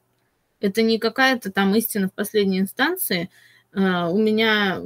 [0.61, 3.31] Это не какая-то там истина в последней инстанции.
[3.73, 4.81] А, у меня,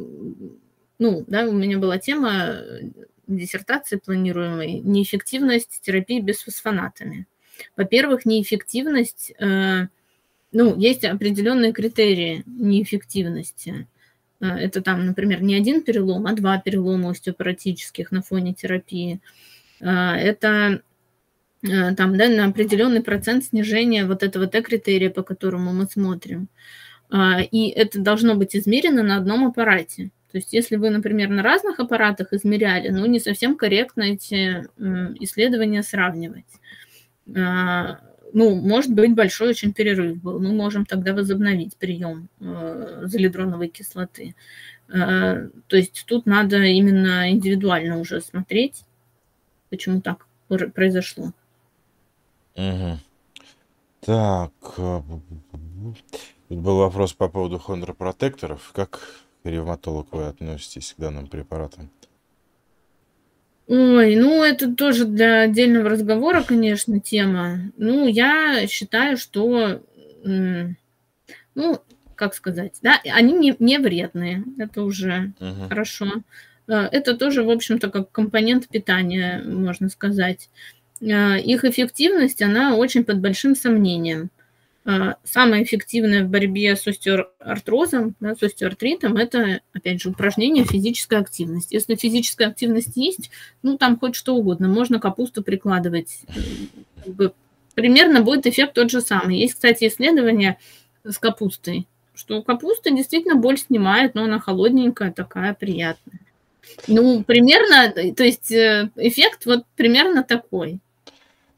[0.98, 2.56] ну, да, у меня была тема
[3.36, 7.26] диссертации планируемой неэффективность терапии бисфосфонатами.
[7.76, 9.86] Во-первых, неэффективность, э,
[10.52, 13.86] ну, есть определенные критерии неэффективности.
[14.40, 19.20] Э, это там, например, не один перелом, а два перелома остеопаратических на фоне терапии.
[19.80, 20.82] Э, это
[21.62, 26.48] там, да, на определенный процент снижения вот этого Т-критерия, по которому мы смотрим.
[27.52, 30.10] И это должно быть измерено на одном аппарате.
[30.32, 34.66] То есть если вы, например, на разных аппаратах измеряли, ну, не совсем корректно эти
[35.22, 36.46] исследования сравнивать.
[37.36, 38.00] А,
[38.32, 40.40] ну, может быть, большой очень перерыв был.
[40.40, 44.34] Мы можем тогда возобновить прием э, залидроновой кислоты.
[44.88, 48.84] А, то есть тут надо именно индивидуально уже смотреть,
[49.68, 50.26] почему так
[50.74, 51.32] произошло.
[52.56, 52.98] Угу.
[54.00, 55.00] Так, э,
[56.48, 58.72] был вопрос по поводу хондропротекторов.
[58.74, 59.00] Как
[59.44, 61.90] ревматолог вы относитесь к данным препаратам?
[63.68, 67.72] Ой, ну это тоже для отдельного разговора, конечно, тема.
[67.76, 69.82] Ну, я считаю, что,
[70.24, 71.80] ну,
[72.14, 75.68] как сказать, да, они не, не вредные, это уже uh-huh.
[75.68, 76.22] хорошо.
[76.68, 80.48] Э, это тоже, в общем-то, как компонент питания, можно сказать.
[81.00, 84.30] Э, их эффективность, она очень под большим сомнением.
[84.84, 91.20] А, самое эффективное в борьбе с остеоартрозом, да, с остеоартритом, это, опять же, упражнение, физическая
[91.20, 91.72] активность.
[91.72, 93.30] Если физическая активность есть,
[93.62, 96.22] ну, там хоть что угодно, можно капусту прикладывать.
[97.74, 99.38] Примерно будет эффект тот же самый.
[99.38, 100.58] Есть, кстати, исследование
[101.04, 106.20] с капустой, что капуста действительно боль снимает, но она холодненькая, такая приятная.
[106.88, 110.80] Ну, примерно, то есть э, эффект вот примерно такой.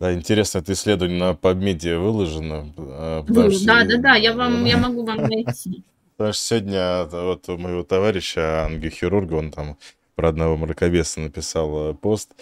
[0.00, 2.72] Да, интересно, это исследование на PubMed выложено.
[2.76, 3.66] Э, да, что...
[3.66, 5.84] да, да, да, я, вам, я могу вам найти.
[6.16, 9.76] Потому что сегодня э, вот у моего товарища, ангиохирурга, он там
[10.16, 12.32] про одного мракобеса написал э, пост,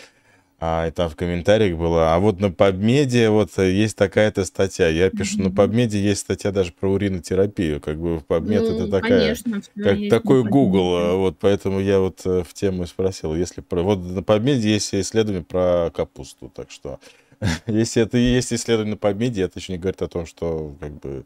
[0.61, 4.89] а, и там в комментариях было, а вот на PubMed вот есть такая-то статья.
[4.89, 5.43] Я пишу, mm-hmm.
[5.43, 9.61] на PubMed есть статья даже про уринотерапию, как бы в PubMed ну, это такая, конечно,
[9.77, 14.59] как такой Google, вот поэтому я вот в тему спросил, если про, вот на PubMed
[14.59, 17.01] есть исследование про капусту, так что
[17.67, 21.01] если это и есть исследование на PubMed, это еще не говорит о том, что как
[21.01, 21.25] бы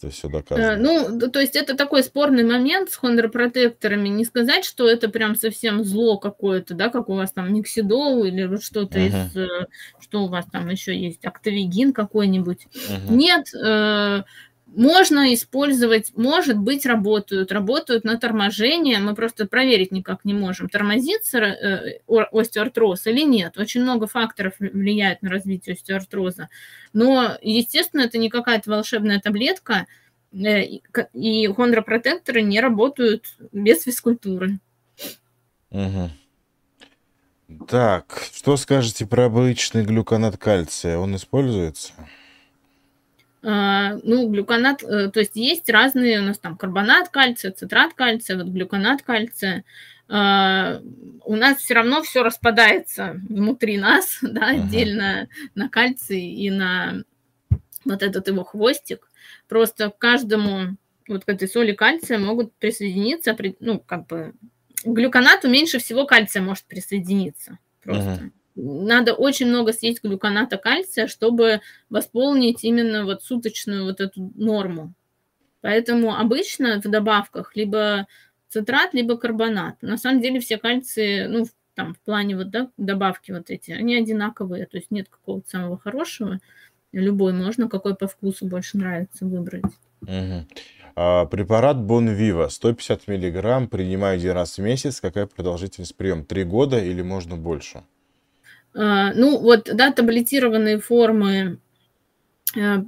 [0.00, 0.76] Это все доказано.
[0.76, 4.08] Ну, то есть это такой спорный момент с хондропротекторами.
[4.08, 8.56] Не сказать, что это прям совсем зло какое-то, да, как у вас там миксидол или
[8.60, 9.08] что-то uh-huh.
[9.08, 9.36] из...
[9.36, 9.66] Э,
[9.98, 11.24] что у вас там еще есть?
[11.24, 12.66] Октавигин какой-нибудь.
[12.72, 13.12] Uh-huh.
[13.12, 13.52] Нет,
[14.74, 21.38] можно использовать, может быть, работают, работают на торможение, мы просто проверить никак не можем, тормозится
[21.38, 23.58] э, остеоартроз или нет.
[23.58, 26.48] Очень много факторов влияет на развитие остеоартроза.
[26.92, 29.86] Но, естественно, это не какая-то волшебная таблетка,
[30.32, 30.78] э,
[31.12, 34.60] и хондропротекторы не работают без физкультуры.
[35.70, 36.10] Угу.
[37.66, 40.98] Так, что скажете про обычный глюконат кальция?
[40.98, 41.92] Он используется?
[43.42, 48.36] А, ну, глюконат, э, то есть есть разные у нас там карбонат кальция, цитрат кальция,
[48.36, 49.64] вот глюконат кальция.
[50.08, 50.82] А,
[51.24, 54.64] у нас все равно все распадается внутри нас, да, uh-huh.
[54.64, 57.04] отдельно на кальций и на
[57.84, 59.08] вот этот его хвостик.
[59.48, 60.76] Просто к каждому
[61.08, 64.34] вот к этой соли кальция могут присоединиться, ну, как бы
[64.84, 68.10] глюконату меньше всего кальция может присоединиться просто.
[68.10, 68.30] Uh-huh
[68.62, 74.92] надо очень много съесть глюконата кальция, чтобы восполнить именно вот суточную вот эту норму.
[75.60, 78.06] Поэтому обычно в добавках либо
[78.48, 79.76] цитрат, либо карбонат.
[79.82, 83.94] На самом деле все кальции, ну, там, в плане вот, да, добавки вот эти, они
[83.96, 86.38] одинаковые, то есть нет какого-то самого хорошего.
[86.92, 89.64] Любой можно, какой по вкусу больше нравится выбрать.
[90.02, 90.46] Угу.
[90.96, 95.00] А, препарат Бонвива 150 миллиграмм, принимаю один раз в месяц.
[95.00, 96.24] Какая продолжительность приема?
[96.24, 97.84] Три года или можно больше?
[98.74, 101.58] А, ну, вот, да, таблетированные формы
[102.56, 102.82] э,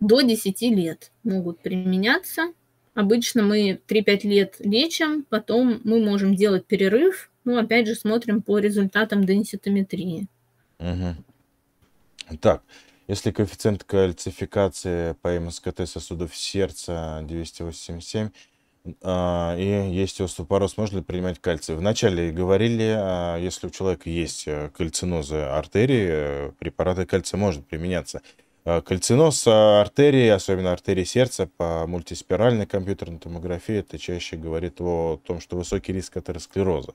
[0.00, 2.52] до 10 лет могут применяться.
[2.94, 8.58] Обычно мы 3-5 лет лечим, потом мы можем делать перерыв, ну, опять же, смотрим по
[8.58, 10.26] результатам денситометрии.
[10.78, 12.36] Угу.
[12.40, 12.62] Так,
[13.08, 18.30] если коэффициент кальцификации по МСКТ сосудов сердца 287, а,
[18.84, 21.76] и есть остеопороз, можно ли принимать кальций?
[21.76, 28.22] Вначале говорили, а, если у человека есть э, кальцинозы артерии, э, препараты кальция может применяться.
[28.64, 35.40] А, кальциноз артерии, особенно артерии сердца, по мультиспиральной компьютерной томографии, это чаще говорит о том,
[35.40, 36.94] что высокий риск атеросклероза.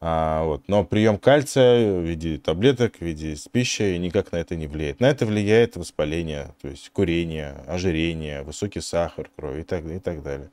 [0.00, 0.68] А, вот.
[0.68, 5.00] Но прием кальция в виде таблеток, в виде пищи никак на это не влияет.
[5.00, 10.22] На это влияет воспаление, то есть курение, ожирение, высокий сахар крови и так, и так
[10.22, 10.50] далее.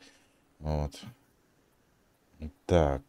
[0.61, 0.93] Вот.
[2.65, 3.01] Так.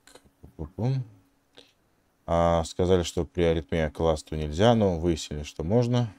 [2.27, 6.13] А, сказали, что при аритмии класту нельзя, но выяснили, что можно.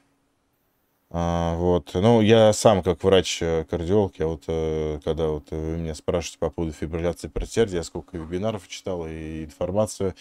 [1.10, 1.90] А, вот.
[1.94, 6.72] Ну, я сам, как врач-кардиолог, я вот, э, когда вот вы меня спрашиваете по поводу
[6.72, 10.14] фибрилляции предсердия, я сколько вебинаров читал и информацию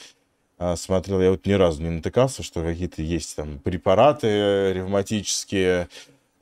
[0.60, 5.90] а, смотрел, я вот ни разу не натыкался, что какие-то есть там препараты ревматические,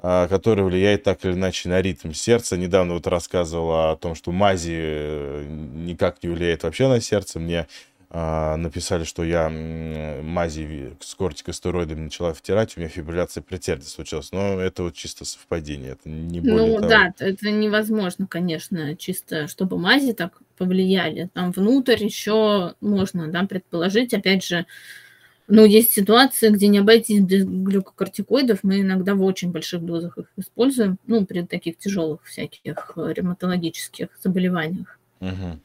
[0.01, 2.57] который влияет так или иначе на ритм сердца.
[2.57, 7.39] Недавно вот рассказывала о том, что мази э, никак не влияет вообще на сердце.
[7.39, 7.67] Мне
[8.13, 9.49] а, написали, что я
[10.21, 14.33] мази с кортикостероидами начала втирать, у меня фибрилляция предсердия случилась.
[14.33, 16.89] Но это вот чисто совпадение, это не более Ну того.
[16.89, 21.29] да, это невозможно, конечно, чисто, чтобы мази так повлияли.
[21.33, 24.65] Там внутрь еще можно, да, предположить, опять же,
[25.47, 28.59] но есть ситуации, где не обойтись без глюкокортикоидов.
[28.63, 34.07] Мы иногда в очень больших дозах их используем, ну, при таких тяжелых всяких э, ревматологических
[34.21, 34.99] заболеваниях.
[35.19, 35.59] Угу.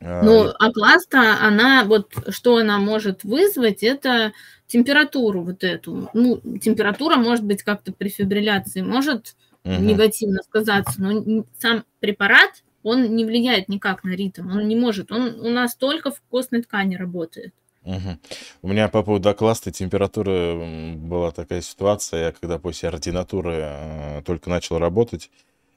[0.00, 4.32] Ну, а класта, она, вот что она может вызвать, это
[4.66, 6.08] температуру вот эту.
[6.14, 9.74] Ну, температура может быть как-то при фибрилляции, может угу.
[9.74, 15.38] негативно сказаться, но сам препарат, он не влияет никак на ритм, он не может, он
[15.40, 17.52] у нас только в костной ткани работает.
[17.84, 18.18] Угу.
[18.62, 24.50] У меня по поводу окласта температуры была такая ситуация, я когда после ординатуры э, только
[24.50, 25.30] начал работать,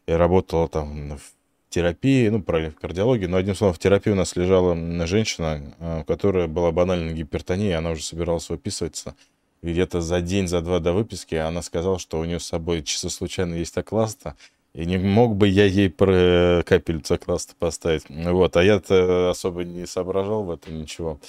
[0.06, 1.22] я работал там в
[1.70, 4.76] терапии, ну, правильно, в кардиологии, но одним словом, в терапии у нас лежала
[5.08, 9.16] женщина, э, у которой была банальная гипертония, она уже собиралась выписываться.
[9.62, 13.10] Где-то за день, за два до выписки она сказала, что у нее с собой чисто
[13.10, 14.36] случайно есть окласта,
[14.74, 18.04] и не мог бы я ей про капельницу окласта поставить.
[18.10, 21.20] Вот, а я-то особо не соображал в этом ничего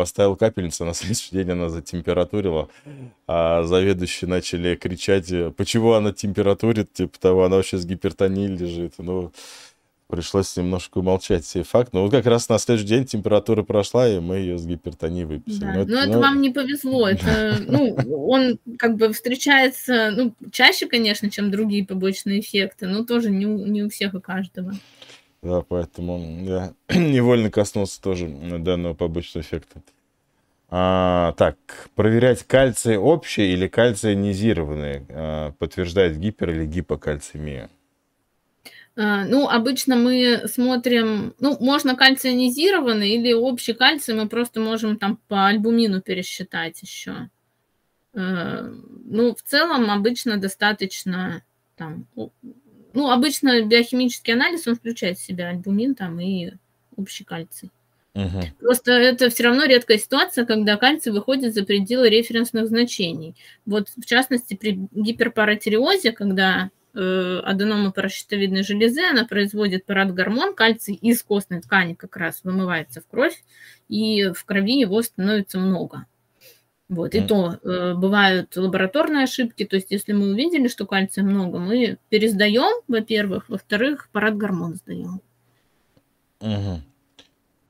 [0.00, 2.70] поставил капельницу, на следующий день она затемпературила,
[3.26, 8.94] а заведующие начали кричать, почему она температурит, типа того, она вообще с гипертонией лежит.
[8.96, 9.30] Ну,
[10.08, 11.92] пришлось немножко умолчать сей факт.
[11.92, 15.60] Но вот как раз на следующий день температура прошла, и мы ее с гипертонией выписали.
[15.60, 15.74] Да.
[15.74, 16.20] Но, но это ну...
[16.20, 17.06] вам не повезло.
[17.10, 17.94] Это, ну,
[18.26, 23.66] он как бы встречается, ну, чаще, конечно, чем другие побочные эффекты, но тоже не у,
[23.66, 24.72] не у всех и каждого.
[25.42, 29.82] Да, поэтому я невольно коснулся тоже данного побочного эффекта.
[30.68, 31.56] А, так,
[31.96, 37.70] проверять кальций общий или кальций низированный а, подтверждает гипер- или гипокальцемию?
[38.96, 45.18] А, ну, обычно мы смотрим, ну, можно кальционизированный или общий кальций, мы просто можем там
[45.26, 47.30] по альбумину пересчитать еще.
[48.12, 48.68] Э,
[49.04, 51.42] ну, в целом обычно достаточно
[51.76, 52.06] там,
[52.94, 56.52] ну, обычно биохимический анализ, он включает в себя альбумин там и
[56.96, 57.70] общий кальций.
[58.14, 58.40] Угу.
[58.60, 63.36] Просто это все равно редкая ситуация, когда кальций выходит за пределы референсных значений.
[63.66, 71.22] Вот в частности при гиперпаратиреозе, когда э, аденома паращитовидной железы, она производит парадгормон, кальций из
[71.22, 73.44] костной ткани как раз вымывается в кровь,
[73.88, 76.06] и в крови его становится много.
[76.90, 81.60] Вот, и то э, бывают лабораторные ошибки, то есть если мы увидели, что кальция много,
[81.60, 85.20] мы пересдаем, во-первых, во-вторых, парадгормон сдаем.
[86.40, 86.80] Угу.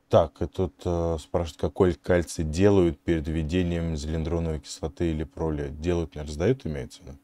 [0.09, 5.68] Так, и тут э, спрашивают, какой кальций делают перед введением зелендроновой кислоты или проли?
[5.68, 7.03] Делают, не раздают, имеется?
[7.05, 7.14] Да?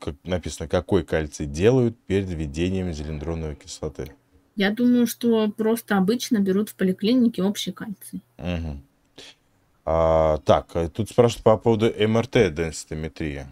[0.00, 4.10] Как написано, какой кальций делают перед введением зелендроновой кислоты?
[4.58, 8.20] Я думаю, что просто обычно берут в поликлинике общий кальций.
[8.36, 8.80] Угу.
[9.86, 13.46] А, так, а тут спрашивают по поводу МРТ-денситометрии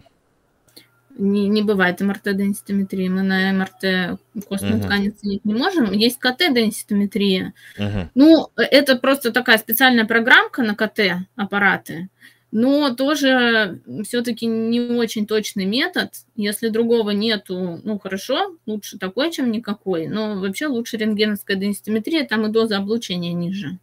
[1.17, 3.09] не, не бывает МРТ-денситометрии.
[3.09, 4.83] Мы на МРТ костную uh-huh.
[4.83, 5.91] ткань оценить не можем.
[5.91, 7.53] Есть КТ-денситометрия.
[7.77, 8.07] Uh-huh.
[8.15, 12.09] Ну, это просто такая специальная программка на КТ-аппараты,
[12.51, 16.11] но тоже все-таки не очень точный метод.
[16.35, 20.07] Если другого нету, ну, хорошо, лучше такой, чем никакой.
[20.07, 23.77] Но вообще лучше рентгеновская денситометрия, там и доза облучения ниже.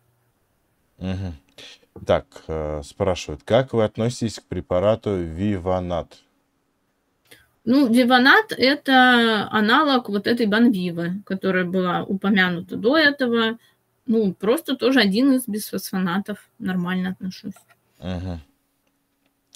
[0.99, 1.33] Uh-huh.
[2.07, 6.19] Так, э, спрашивают, как вы относитесь к препарату Виванат?
[7.65, 13.59] Ну, Виванат– это аналог вот этой Банвивы, которая была упомянута до этого.
[14.07, 16.51] Ну, просто тоже один из бисфосфонатов.
[16.59, 17.55] Нормально отношусь.
[18.01, 18.41] Угу.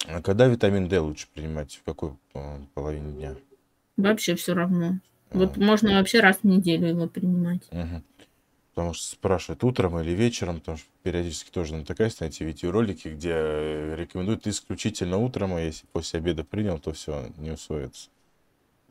[0.07, 1.75] А когда витамин D лучше принимать?
[1.75, 3.35] В какой э, половине дня?
[3.97, 4.99] Вообще все равно.
[5.31, 7.67] Вот а, можно вообще раз в неделю его принимать.
[7.71, 8.03] Угу
[8.79, 13.33] потому что спрашивают утром или вечером, потому что периодически тоже натыкаюсь на эти видеоролики, где
[13.33, 18.09] э, рекомендуют исключительно утром, а если после обеда принял, то все, не усвоится.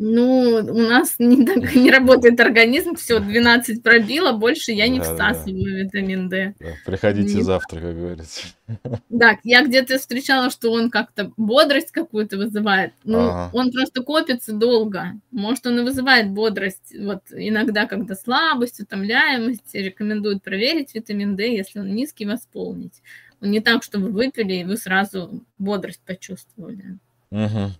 [0.01, 5.05] Ну, у нас не, так, не работает организм, все, 12 пробило, больше я не да,
[5.05, 5.83] всасываю да.
[5.83, 6.55] витамин D.
[6.61, 7.43] Да, приходите не...
[7.43, 8.47] завтра, как говорится.
[9.09, 12.93] Да, я где-то встречала, что он как-то бодрость какую-то вызывает.
[13.05, 13.51] Ну, ага.
[13.53, 15.15] он просто копится долго.
[15.33, 16.95] Может, он и вызывает бодрость.
[16.97, 23.03] Вот иногда, когда слабость, утомляемость, рекомендуют проверить витамин D, если он низкий, восполнить.
[23.41, 26.99] Он не так, чтобы выпили, и вы сразу бодрость почувствовали.
[27.31, 27.73] Угу.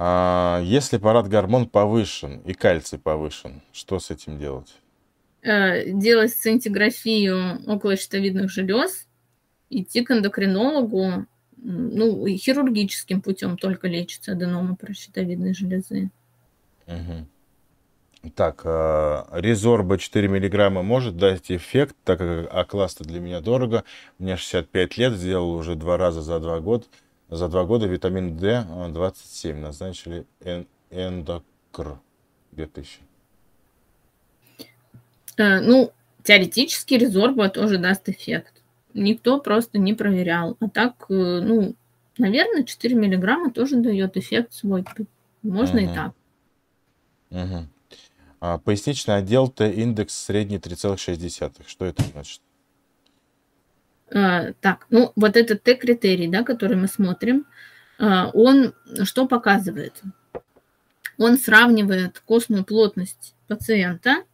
[0.00, 4.72] А если парад-гормон повышен и кальций повышен, что с этим делать?
[5.42, 9.08] Э, делать сцинтиграфию околощитовидных желез,
[9.70, 11.26] идти к эндокринологу,
[11.56, 16.10] ну, хирургическим путем только лечится аденома прощитовидной железы.
[16.86, 18.30] Угу.
[18.36, 23.82] Так, а, резорба 4 миллиграмма может дать эффект, так как А-класс для меня дорого.
[24.18, 26.84] Мне 65 лет, сделал уже два раза за два года.
[27.30, 30.26] За два года витамин D27 назначили
[30.90, 31.98] эндокр
[32.52, 33.00] 2000.
[35.36, 38.62] Э, ну, теоретически резорба тоже даст эффект.
[38.94, 40.56] Никто просто не проверял.
[40.60, 41.74] А так, э, ну,
[42.16, 44.84] наверное, 4 миллиграмма тоже дает эффект свой.
[45.42, 45.90] Можно угу.
[45.90, 46.12] и так.
[47.30, 47.66] Угу.
[48.40, 51.62] А, поясничный отдел Т-индекс средний 3,6.
[51.66, 52.40] Что это значит?
[54.10, 57.46] А, так, ну вот этот Т-критерий, да, который мы смотрим,
[57.98, 60.00] а, он что показывает?
[61.18, 64.24] Он сравнивает костную плотность пациента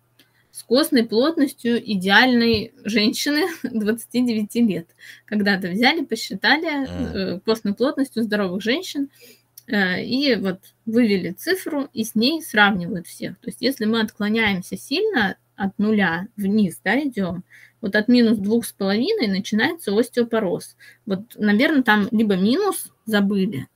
[0.54, 4.86] с костной плотностью идеальной женщины 29 лет.
[5.24, 9.08] Когда-то взяли, посчитали э, костную плотность у здоровых женщин
[9.66, 13.36] э, и вот вывели цифру и с ней сравнивают всех.
[13.38, 17.42] То есть если мы отклоняемся сильно от нуля вниз, да, идем,
[17.84, 20.74] вот от минус двух с половиной начинается остеопороз.
[21.04, 23.68] Вот, наверное, там либо минус забыли,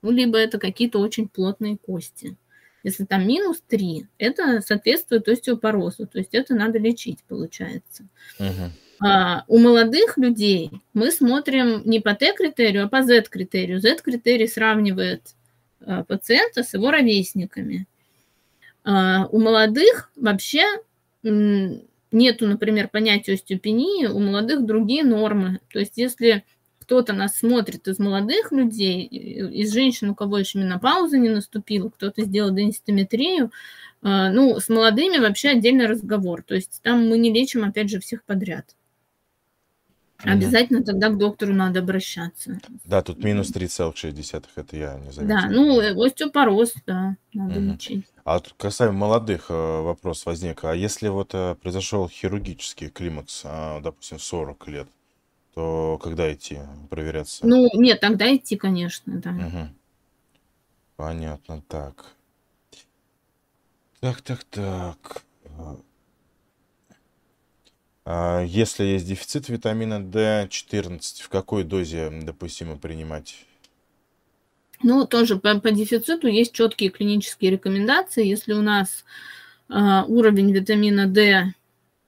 [0.00, 2.36] ну, либо это какие-то очень плотные кости.
[2.84, 8.06] Если там минус 3, это соответствует остеопорозу, то есть это надо лечить, получается.
[8.38, 8.70] Uh-huh.
[9.04, 13.80] А, у молодых людей мы смотрим не по Т-критерию, а по Z-критерию.
[13.80, 15.34] Z-критерий сравнивает
[15.80, 17.88] а, пациента с его ровесниками.
[18.84, 20.62] А, у молодых вообще
[22.12, 25.60] нету, например, понятия остеопении, у молодых другие нормы.
[25.72, 26.44] То есть если
[26.78, 32.22] кто-то нас смотрит из молодых людей, из женщин, у кого еще менопауза не наступила, кто-то
[32.22, 33.50] сделал денситометрию,
[34.02, 36.44] а, ну, с молодыми вообще отдельный разговор.
[36.44, 38.75] То есть там мы не лечим, опять же, всех подряд.
[40.18, 42.58] Обязательно тогда к доктору надо обращаться.
[42.84, 45.36] Да, тут минус 3,6, это я не заметил.
[45.36, 47.72] Да, ну, э, остеопороз, да, надо Мгм.
[47.72, 48.06] лечить.
[48.24, 50.64] А вот касаемо молодых э, вопрос возник.
[50.64, 54.88] А если вот э, произошел хирургический климакс, а, допустим, 40 лет,
[55.54, 56.58] то когда идти
[56.90, 57.46] проверяться?
[57.46, 59.32] Ну, нет, тогда идти, конечно, да.
[59.32, 59.74] Мгм.
[60.96, 62.12] Понятно, так.
[64.00, 65.24] Так, так, так.
[68.08, 73.44] А, Если есть дефицит витамина D14, в какой дозе допустимо принимать?
[74.82, 78.24] Ну, тоже по, по дефициту есть четкие клинические рекомендации.
[78.24, 79.04] Если у нас
[79.68, 79.74] э,
[80.06, 81.52] уровень витамина D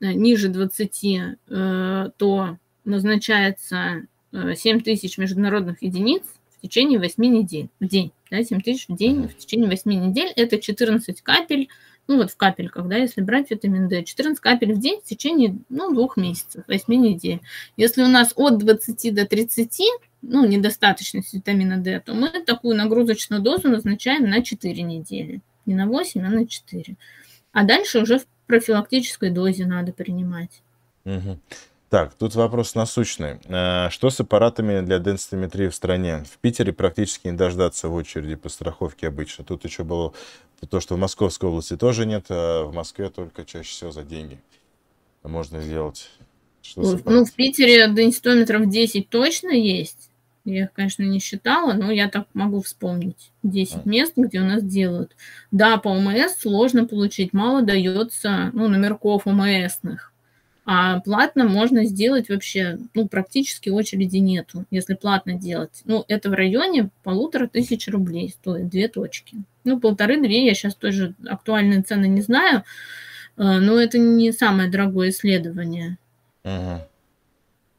[0.00, 6.22] э, ниже 20, э, то назначается э, 7 тысяч международных единиц
[6.58, 8.12] в течение 8 недель в день.
[8.30, 10.32] Да, 7 тысяч в день в течение 8 недель.
[10.36, 11.68] Это 14 капель,
[12.08, 14.02] ну вот в капельках, да, если брать витамин D.
[14.02, 17.40] 14 капель в день в течение, ну, двух месяцев, 8 недель.
[17.76, 19.80] Если у нас от 20 до 30,
[20.22, 25.42] ну, недостаточность витамина D, то мы такую нагрузочную дозу назначаем на 4 недели.
[25.66, 26.96] Не на 8, а на 4.
[27.52, 30.62] А дальше уже в профилактической дозе надо принимать.
[31.04, 31.38] Мгм.
[31.90, 33.38] Так, тут вопрос насущный.
[33.46, 36.24] Э, Что с аппаратами для денситометрии в стране?
[36.30, 39.44] В Питере практически не дождаться в очереди по страховке обычно.
[39.44, 40.12] Тут еще было
[40.68, 44.38] то, что в Московской области тоже нет, а в Москве только чаще всего за деньги
[45.22, 46.10] можно сделать.
[46.62, 47.26] Что Ну, в аппаратами?
[47.36, 50.10] Питере денситометров 10 точно есть.
[50.44, 53.30] Я их, конечно, не считала, но я так могу вспомнить.
[53.42, 53.88] 10 А.
[53.88, 55.14] мест, где у нас делают.
[55.50, 60.12] Да, по ОМС сложно получить, мало дается ну, номерков ОМСных.
[60.70, 65.80] А платно можно сделать вообще, ну, практически очереди нету, если платно делать.
[65.86, 69.38] Ну, это в районе полутора тысяч рублей стоит, две точки.
[69.64, 72.64] Ну, полторы-две, я сейчас тоже актуальные цены не знаю,
[73.38, 75.96] э, но это не самое дорогое исследование.
[76.44, 76.82] Мгм.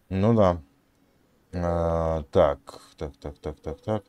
[0.09, 0.59] Ну да.
[1.53, 4.03] А, так, так, так, так, так, так.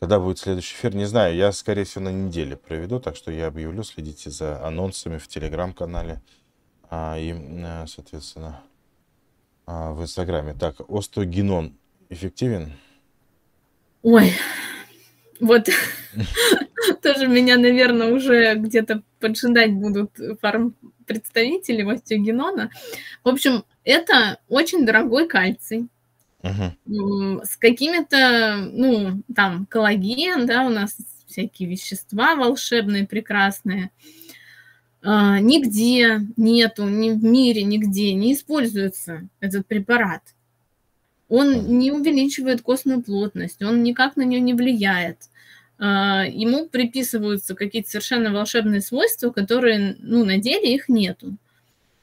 [0.00, 1.34] Когда будет следующий эфир, не знаю.
[1.34, 3.82] Я, скорее всего, на неделе проведу, так что я объявлю.
[3.84, 6.20] Следите за анонсами в телеграм-канале
[6.90, 8.60] а, и, э, соответственно,
[9.66, 10.54] а, в инстаграме.
[10.54, 11.74] Так, остеогенон
[12.08, 12.72] эффективен?
[14.02, 14.32] Ой,
[15.40, 15.68] вот
[17.02, 22.70] тоже меня, наверное, уже где-то поджидать будут фарм-представители остеогенона.
[23.24, 25.88] В общем, это очень дорогой кальций
[26.42, 33.86] м, с какими-то, ну, там, коллаген, да, у нас всякие вещества волшебные, прекрасные.
[33.86, 34.17] А,
[35.02, 40.22] Нигде нету, ни в мире, нигде не используется этот препарат.
[41.28, 45.18] Он не увеличивает костную плотность, он никак на нее не влияет.
[45.78, 51.36] А, Ему приписываются какие-то совершенно волшебные свойства, которые, ну, на деле их нету.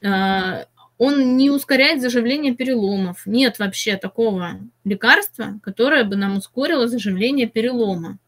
[0.02, 0.66] А,
[0.98, 3.26] Он не ускоряет заживление переломов.
[3.26, 8.18] Нет вообще такого лекарства, которое бы нам ускорило заживление перелома.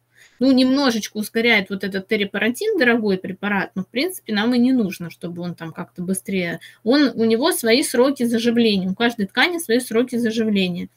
[0.40, 5.10] Ну, немножечко ускоряет вот этот терипаратин, дорогой препарат, но, в принципе, нам и не нужно,
[5.10, 6.60] чтобы он там как-то быстрее...
[6.84, 10.88] Он, у него свои сроки заживления, у каждой ткани свои сроки заживления.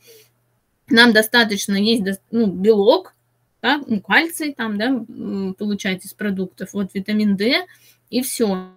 [0.89, 3.15] Нам достаточно есть ну, белок,
[3.61, 5.05] да, ну, кальций там, да,
[5.57, 7.65] получать из продуктов, вот витамин D,
[8.09, 8.71] и все.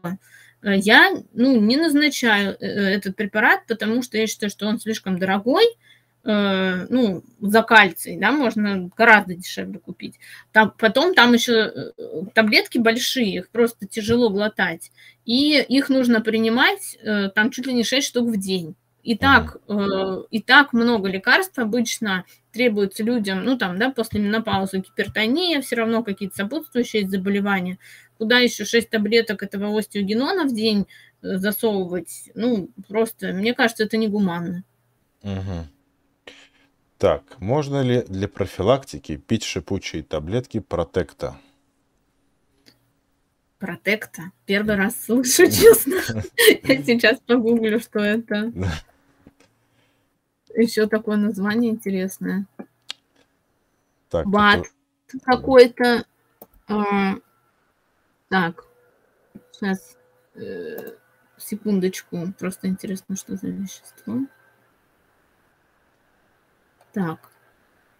[0.62, 5.64] Я, ну, не назначаю э, этот препарат, потому что я считаю, что он слишком дорогой,
[5.64, 5.76] э,
[6.24, 10.18] ну, за кальций, да, можно гораздо дешевле купить.
[10.52, 11.90] Там, потом там еще э,
[12.32, 14.90] таблетки большие, их просто тяжело глотать,
[15.26, 18.74] и их нужно принимать э, там чуть ли не 6 штук в день.
[19.02, 24.78] И так, э, и так много лекарств обычно требуется людям, ну, там, да, после менопаузы
[24.78, 27.78] гипертония, все равно какие-то сопутствующие заболевания.
[28.16, 30.86] Куда еще 6 таблеток этого остеогенона в день
[31.20, 32.30] э, засовывать?
[32.34, 34.64] Ну, просто, мне кажется, это негуманно.
[35.22, 35.68] Мгм.
[37.04, 41.36] Так, можно ли для профилактики пить шипучие таблетки протекта?
[43.58, 44.32] Протекта.
[44.46, 45.96] Первый раз слышу, честно.
[46.62, 48.50] Я сейчас погуглю, что это.
[50.56, 52.46] Еще такое название интересное.
[54.08, 54.64] Так, Бат
[55.26, 56.06] какой-то.
[56.68, 57.16] а,
[58.30, 58.64] Так,
[59.52, 59.98] сейчас
[61.36, 62.32] секундочку.
[62.38, 64.20] Просто интересно, что за вещество.
[66.94, 67.18] Так.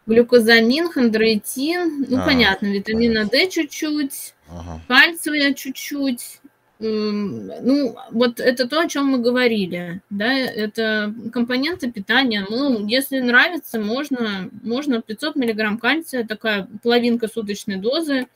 [0.07, 4.81] Глюкозамин, хондроитин, ну А, понятно, витамина D чуть-чуть, ага.
[4.87, 6.41] кальция чуть-чуть.
[6.81, 12.45] М, Ну, вот это то, о чем мы говорили, да, это компоненты питания.
[12.51, 18.27] Ну, если нравится, можно, можно 500 миллиграмм кальция, такая половинка суточной дозы,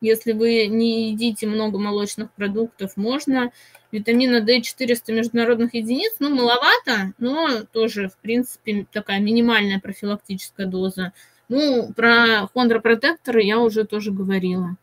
[0.00, 3.50] Если вы не едите много молочных продуктов, можно.
[3.92, 11.12] Витамина D 400 международных единиц, ну, маловато, но тоже, в принципе, такая минимальная профилактическая доза.
[11.48, 14.76] Ну, про хондропротекторы я уже тоже говорила.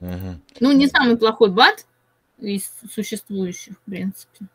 [0.00, 0.40] Угу.
[0.60, 1.86] Ну, не самый плохой БАД
[2.38, 4.46] из существующих, в принципе.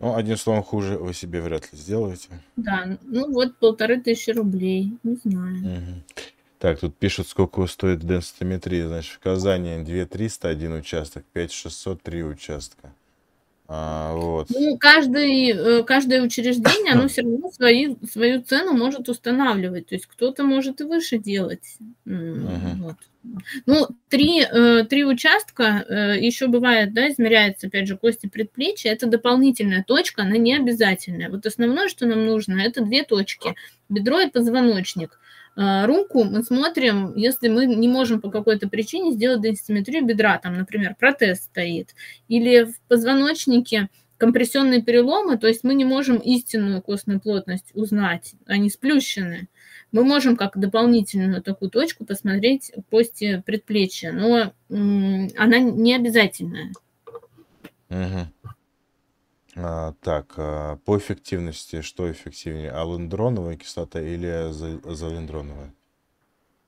[0.00, 2.28] Ну, одним словом, хуже вы себе вряд ли сделаете.
[2.56, 5.56] Да, ну вот полторы тысячи рублей, не знаю.
[5.58, 6.22] Угу.
[6.60, 8.86] Так, тут пишут, сколько стоит денситометрия.
[8.86, 12.92] Значит, в Казани 2 300 один участок, 5 600 три участка.
[13.66, 14.48] А, вот.
[14.50, 19.86] Ну, каждый, э, каждое учреждение, оно все равно свои, свою цену может устанавливать.
[19.86, 21.78] То есть кто-то может и выше делать.
[22.06, 22.74] Uh-huh.
[22.76, 22.96] Вот.
[23.64, 28.92] Ну, три, э, три участка э, еще бывает, да, измеряется, опять же, кости предплечья.
[28.92, 31.30] Это дополнительная точка, она не обязательная.
[31.30, 33.54] Вот основное, что нам нужно, это две точки.
[33.88, 35.18] Бедро и позвоночник.
[35.62, 40.56] А, руку мы смотрим, если мы не можем по какой-то причине сделать денситометрию бедра, там,
[40.56, 41.94] например, протез стоит,
[42.28, 48.70] или в позвоночнике компрессионные переломы, то есть мы не можем истинную костную плотность узнать, они
[48.70, 49.48] сплющены.
[49.92, 56.72] Мы можем как дополнительную такую точку посмотреть кости предплечья, но она не обязательная.
[57.90, 58.54] Угу.
[59.62, 65.74] А, так, а, по эффективности, что эффективнее, алендроновая кислота или залендроновая?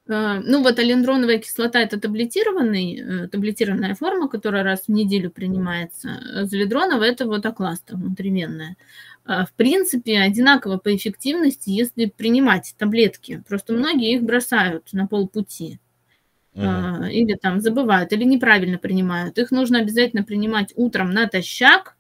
[0.09, 6.21] А, ну вот алендроновая кислота– это таблетированный, э, таблетированная форма, которая раз в неделю принимается.
[6.45, 8.77] Залендроновая– это вот окласта внутривенная.
[9.25, 13.41] В принципе, одинаково по эффективности, если принимать таблетки.
[13.49, 15.79] Просто многие их бросают на полпути.
[16.57, 17.09] Uh-huh.
[17.09, 19.39] Или там забывают, или неправильно принимают.
[19.39, 21.97] Их нужно обязательно принимать утром натощак,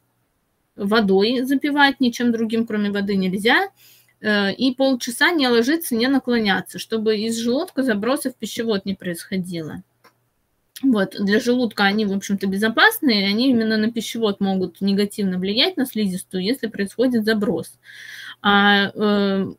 [0.77, 3.68] водой запивать, ничем другим, кроме воды, нельзя.
[4.20, 9.83] Э, и полчаса не ложиться, не наклоняться, чтобы из желудка забросов пищевод не происходило.
[10.83, 15.87] Вот, для желудка они, в общем-то, безопасные, они именно на пищевод могут негативно влиять на
[15.87, 17.79] слизистую, если происходит заброс.
[18.43, 19.53] А э,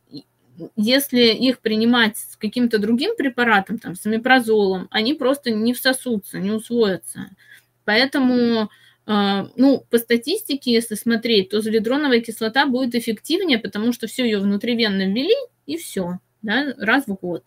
[0.75, 6.51] если их принимать с каким-то другим препаратом, там, с амипрозолом, они просто не всосутся, не
[6.51, 7.29] усвоятся.
[7.85, 8.69] Поэтому
[9.05, 15.07] ну, по статистике, если смотреть, то залидроновая кислота будет эффективнее, потому что все ее внутривенно
[15.07, 15.35] ввели,
[15.65, 17.43] и все, да, раз в год.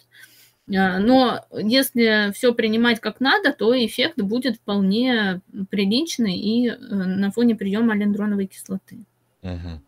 [0.74, 5.40] А, но если все принимать как надо, то эффект будет вполне
[5.70, 8.98] приличный и э, на фоне приема алендроновой кислоты.
[9.42, 9.80] Угу.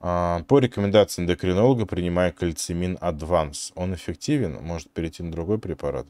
[0.00, 4.62] А, по рекомендации эндокринолога, принимая кальцимин Адванс, он эффективен?
[4.62, 6.06] Может перейти на другой препарат?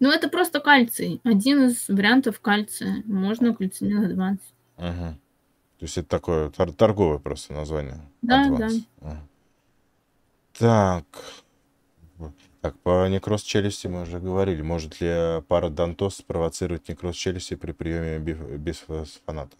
[0.00, 1.20] Ну, это просто кальций.
[1.24, 3.02] Один из вариантов кальция.
[3.06, 4.40] Можно кальцинин адванс.
[4.76, 5.16] Угу.
[5.78, 8.00] То есть это такое тор- торговое просто название.
[8.22, 8.82] Да, Advance.
[9.00, 9.08] да.
[9.08, 9.16] Угу.
[10.58, 11.04] Так.
[12.60, 14.62] Так, по некроз челюсти мы уже говорили.
[14.62, 19.58] Может ли парадонтоз спровоцировать некроз челюсти при приеме бифосфонатов?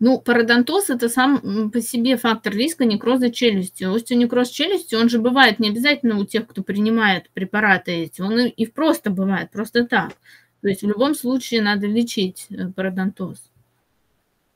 [0.00, 3.84] Ну, пародонтоз– это сам по себе фактор риска некроза челюсти.
[3.84, 8.66] Остеонекроз челюсти, он же бывает не обязательно у тех, кто принимает препараты эти, он и
[8.66, 10.12] просто бывает, просто так.
[10.60, 13.42] То есть в любом случае надо лечить э, пародонтоз.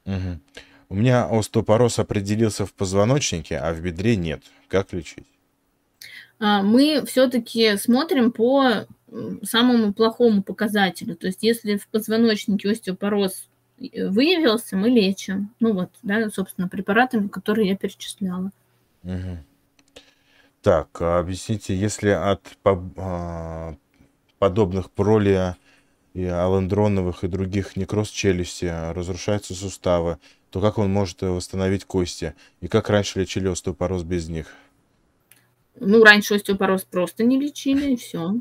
[0.05, 0.40] Угу.
[0.90, 4.43] У меня остеопороз определился в позвоночнике, а в бедре нет.
[4.68, 5.26] Как лечить?
[6.38, 8.86] А, мы все-таки смотрим по
[9.43, 11.16] самому плохому показателю.
[11.16, 13.49] То есть если в позвоночнике остеопороз
[13.95, 15.51] выявился, мы лечим.
[15.61, 18.51] Ну вот, да, собственно, препаратами, которые я перечисляла.
[19.03, 19.39] Угу.
[20.62, 23.74] Так, а объясните, если от а,
[24.39, 25.57] подобных пролия
[26.14, 30.18] и алендроновых и других некроз челюсти разрушаются суставы,
[30.51, 32.35] то как он может восстановить кости?
[32.61, 34.55] И как раньше лечили остеопороз без них?
[35.80, 38.35] Ну, раньше остеопороз просто не лечили, и все.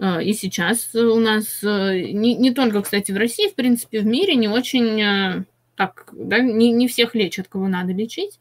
[0.00, 4.06] А, и сейчас у нас, э, не, не только, кстати, в России, в принципе, в
[4.06, 5.44] мире не очень э,
[5.74, 8.38] так, да, не, не всех лечат, кого надо лечить.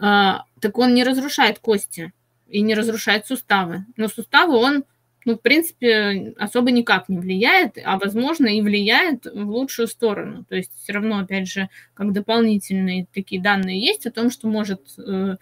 [0.00, 2.12] А, так он не разрушает кости
[2.48, 3.84] и не разрушает суставы.
[3.96, 4.84] Но суставы он,
[5.24, 10.44] ну, в принципе, особо никак не влияет, а, возможно, и влияет в лучшую сторону.
[10.48, 14.80] То есть все равно, опять же, как дополнительные такие данные есть о том, что может
[14.98, 15.36] э,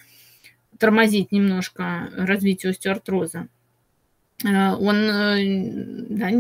[0.79, 3.49] тормозить немножко развитие остеоартроза.
[4.45, 6.31] Э, он э, да,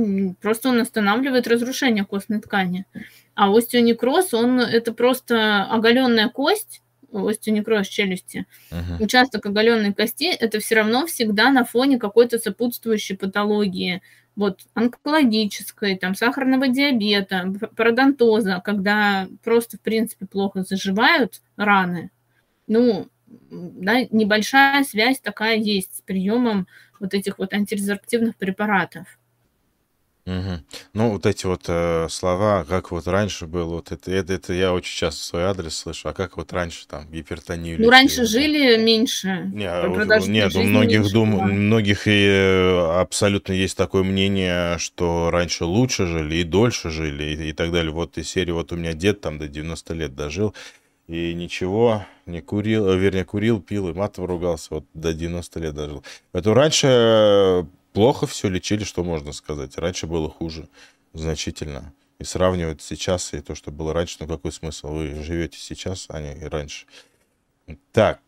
[0.41, 2.85] просто он останавливает разрушение костной ткани.
[3.35, 6.83] А остеонекроз, он это просто оголенная кость,
[7.13, 9.03] остеонекроз челюсти, uh-huh.
[9.03, 14.03] участок оголенной кости, это все равно всегда на фоне какой-то сопутствующей патологии,
[14.37, 22.11] вот онкологической, там, сахарного диабета, пародонтоза, когда просто, в принципе, плохо заживают раны.
[22.69, 23.09] Ну,
[23.51, 26.69] да, небольшая связь такая есть с приемом
[27.01, 29.07] вот этих вот антирезорптивных препаратов.
[30.29, 30.63] Мгм.
[30.93, 34.75] Ну, вот эти вот э, слова, как вот раньше было, вот это, это, это я
[34.75, 38.25] очень часто свой адрес слышу, а как вот раньше там гипертонию Ну, раньше да?
[38.27, 43.75] жили меньше, Не, вот, нет, у многих меньше дум, у многих и э, абсолютно есть
[43.79, 47.91] такое мнение, что раньше лучше жили и дольше жили и, и так далее.
[47.91, 50.55] Вот из серии, вот у меня дед там до 90 лет дожил,
[51.09, 55.75] и ничего, не курил, э, вернее, курил, пил и матом ругался, вот до 90 лет
[55.75, 56.05] дожил.
[56.33, 59.77] Поэтому раньше плохо все лечили, что можно сказать.
[59.79, 60.69] Раньше было хуже
[61.15, 61.95] значительно.
[62.19, 64.89] И сравнивать сейчас и то, что было раньше, ну какой смысл?
[64.89, 66.87] Вы живете сейчас, а не раньше.
[67.93, 68.21] Так,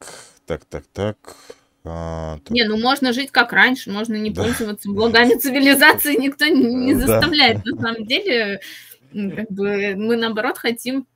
[0.46, 1.36] так, так, так.
[1.82, 6.46] А, так, Не, ну можно жить как раньше, можно не да, пользоваться благами цивилизации, никто
[6.46, 7.06] не да.
[7.06, 7.64] заставляет.
[7.64, 8.60] На самом деле,
[9.12, 11.06] как бы мы наоборот хотим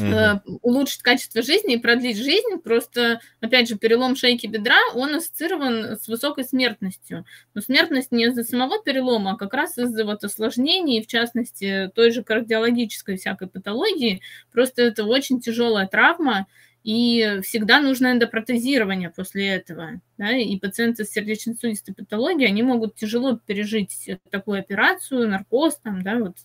[0.00, 2.58] Э, улучшить качество жизни и продлить жизнь.
[2.62, 7.24] Просто, опять же, перелом шейки бедра, он ассоциирован с высокой смертностью.
[7.54, 12.10] Но смертность не из-за самого перелома, а как раз из-за вот осложнений, в частности, той
[12.10, 14.20] же кардиологической всякой патологии.
[14.52, 16.46] Просто это очень тяжелая травма,
[16.84, 20.00] и всегда нужно эндопротезирование после этого.
[20.16, 20.30] Да?
[20.30, 26.36] И пациенты с сердечно-сосудистой патологией, они могут тяжело пережить такую операцию, наркоз, там, да, вот,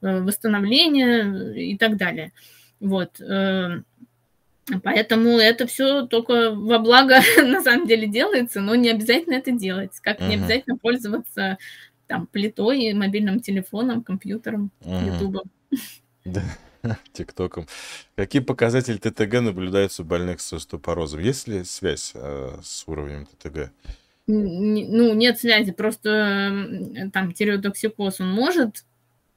[0.00, 2.32] э, восстановление и так далее.
[2.80, 3.20] Вот.
[3.20, 3.82] э,
[4.82, 9.92] Поэтому это все только во благо на самом деле делается, но не обязательно это делать.
[10.00, 10.44] Как не Мгм.
[10.44, 11.58] обязательно пользоваться
[12.06, 15.50] там плитой, мобильным телефоном, компьютером, ютубом.
[16.24, 16.42] Да,
[17.12, 17.66] ТикТоком.
[18.16, 21.20] Какие показатели ТТГ наблюдаются у больных с остеопорозом?
[21.20, 23.70] Есть ли связь э, с уровнем ТТГ?
[24.26, 28.84] Ну, нет связи, просто там тиреотоксикоз, он может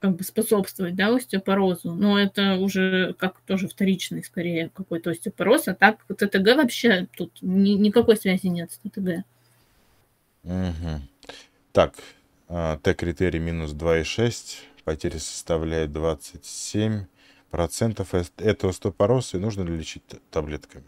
[0.04, 5.76] как бы способствовать, да, остеопорозу, но это уже как тоже вторичный, скорее, какой-то остеопороз, а
[5.76, 9.24] так ТТГ вообще тут ни- никакой связи нет с ТТГ.
[10.44, 11.08] Мгм.
[11.72, 11.94] Так,
[12.50, 18.14] а, Т-критерий минус 2,6, потери составляют 27%.
[18.14, 20.84] Эс- Это остеопороз, и нужно ли лечить таблетками?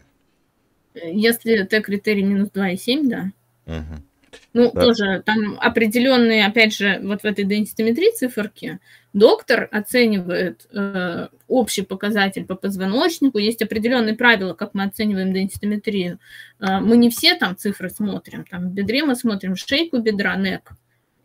[0.94, 3.32] Если Т-критерий минус 2,7, да.
[3.64, 4.02] Мгм.
[4.52, 4.80] Ну, Да.
[4.80, 8.78] тоже там определенные, опять же, вот в этой денситометрии циферки,
[9.12, 16.18] доктор оценивает э, общий показатель по позвоночнику, есть определенные правила, как мы оцениваем денситометрию.
[16.60, 20.72] Э, мы не все там цифры смотрим, там в бедре мы смотрим шейку бедра, нек,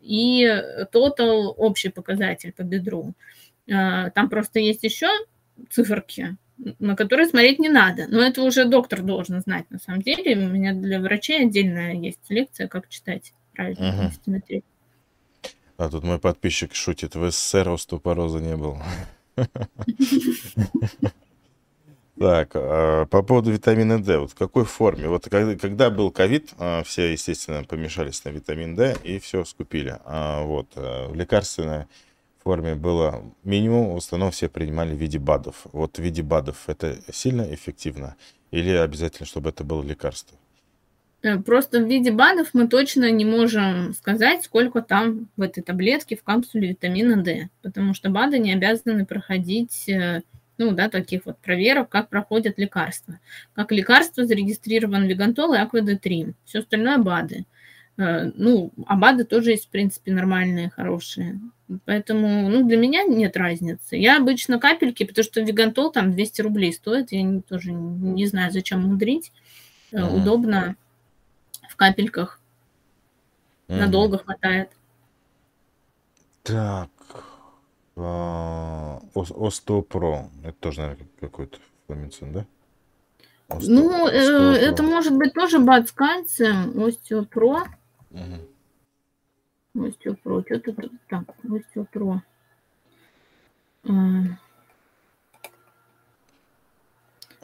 [0.00, 3.14] и тотал общий показатель по бедру.
[3.66, 5.08] Э, там просто есть еще
[5.70, 6.36] циферки,
[6.78, 8.06] на которые смотреть не надо.
[8.08, 10.36] Но это уже доктор должен знать на самом деле.
[10.36, 14.00] У меня для врачей отдельная есть лекция, как читать правильно Мгм.
[14.08, 14.62] денситометрию.
[15.76, 18.80] А тут мой подписчик шутит, в СССР остеопороза не было.
[22.18, 25.08] Так, а, по поводу витамина D, вот в какой форме?
[25.08, 29.98] Вот когда, был ковид, а, все, естественно, помешались на витамин D и все скупили.
[30.04, 31.86] А вот в лекарственной
[32.42, 35.66] форме было минимум, в основном все принимали в виде БАДов.
[35.72, 38.16] Вот в виде БАДов это сильно эффективно
[38.50, 40.36] или обязательно, чтобы это было лекарство?
[41.22, 46.16] Э, Просто в виде БАДов мы точно не можем сказать, сколько там в этой таблетке,
[46.16, 50.22] в капсуле витамина D, потому что БАДы не обязаны проходить э,
[50.58, 53.18] ну, да, таких вот проверок, как проходят лекарства.
[53.54, 56.34] Как лекарство зарегистрирован Вигантол и Акваде-3.
[56.44, 57.46] Все остальное БАДы.
[57.98, 61.40] Э, Ну, а БАДы тоже есть, в принципе, нормальные, хорошие.
[61.84, 63.96] Поэтому, ну, для меня нет разницы.
[63.96, 67.12] Я обычно капельки, потому что Вигантол там 200 рублей стоит.
[67.12, 69.32] Я не- тоже не знаю, зачем мудрить.
[69.92, 70.14] Мгм.
[70.22, 70.76] Удобно
[71.68, 72.40] в капельках.
[73.68, 73.78] Мгм.
[73.78, 74.70] Надолго хватает.
[76.42, 76.90] Так,
[77.96, 80.28] а, ос- Остеопро.
[80.42, 82.46] Это тоже, наверное, какой-то фламицин, да?
[83.60, 84.72] Ну, э, Остеопро.
[84.72, 87.64] это может быть тоже бат с кальцием, остеопро.
[88.12, 89.86] Мгм.
[89.86, 90.42] Остеопро.
[90.42, 92.22] Что-то тут так, остеопро.
[93.84, 93.92] А.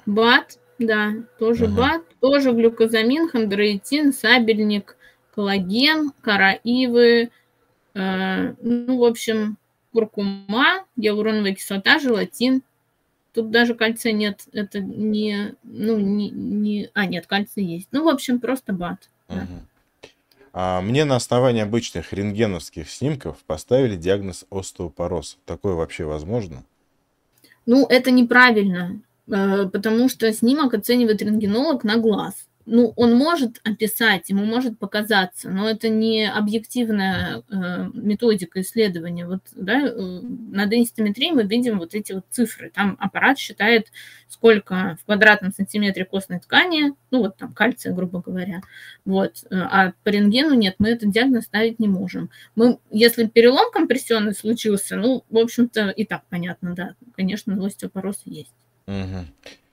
[0.07, 1.77] Бат, да, тоже Мгм.
[1.77, 4.97] бат, тоже глюкозамин, хондроитин, сабельник,
[5.35, 7.31] коллаген, кора ивы,
[7.95, 9.57] э, ну, в общем,
[9.93, 12.63] куркума, гиалуроновая кислота, желатин.
[13.35, 17.89] Тут даже кальция нет, это не, ну, не, не, а, нет, кальций есть.
[17.93, 19.09] Ну, в общем, просто бат.
[19.29, 19.47] да.
[20.53, 25.39] А мне на основании обычных рентгеновских снимков поставили диагноз остеопороз.
[25.45, 26.65] Такое вообще возможно?
[27.67, 32.48] Ну, это неправильно, э, потому что снимок оценивает рентгенолог на глаз.
[32.71, 39.27] Ну, он может описать, ему может показаться, но это не объективная э, методика исследования.
[39.27, 42.71] Вот, да, э, на денситометрии мы видим вот эти вот цифры.
[42.71, 43.87] Там аппарат считает,
[44.29, 48.61] сколько в квадратном сантиметре костной ткани, ну, вот там кальция, грубо говоря.
[49.07, 49.45] Вот.
[49.51, 52.29] А по рентгену нет, мы этот диагноз ставить не можем.
[52.55, 58.53] Мы, если перелом компрессионный случился, ну, в общем-то, и так понятно, да, конечно, остеопороз есть.
[58.87, 59.27] Угу.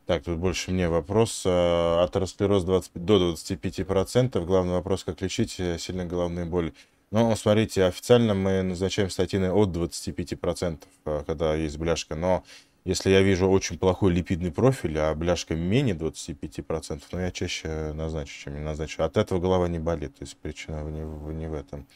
[0.05, 1.43] Так, тут больше мне вопрос.
[1.45, 4.45] Э, атеросклероз 20, до 25%.
[4.45, 6.73] Главный вопрос, как лечить э, сильные головные боли.
[7.09, 12.15] Ну, смотрите, официально мы назначаем статины от 25%, э, когда есть бляшка.
[12.15, 12.43] Но
[12.83, 18.31] если я вижу очень плохой липидный профиль, а бляшка менее 25%, ну, я чаще назначу,
[18.43, 19.01] чем не назначу.
[19.01, 21.01] От этого голова не болит, то есть причина не,
[21.33, 21.87] не в этом.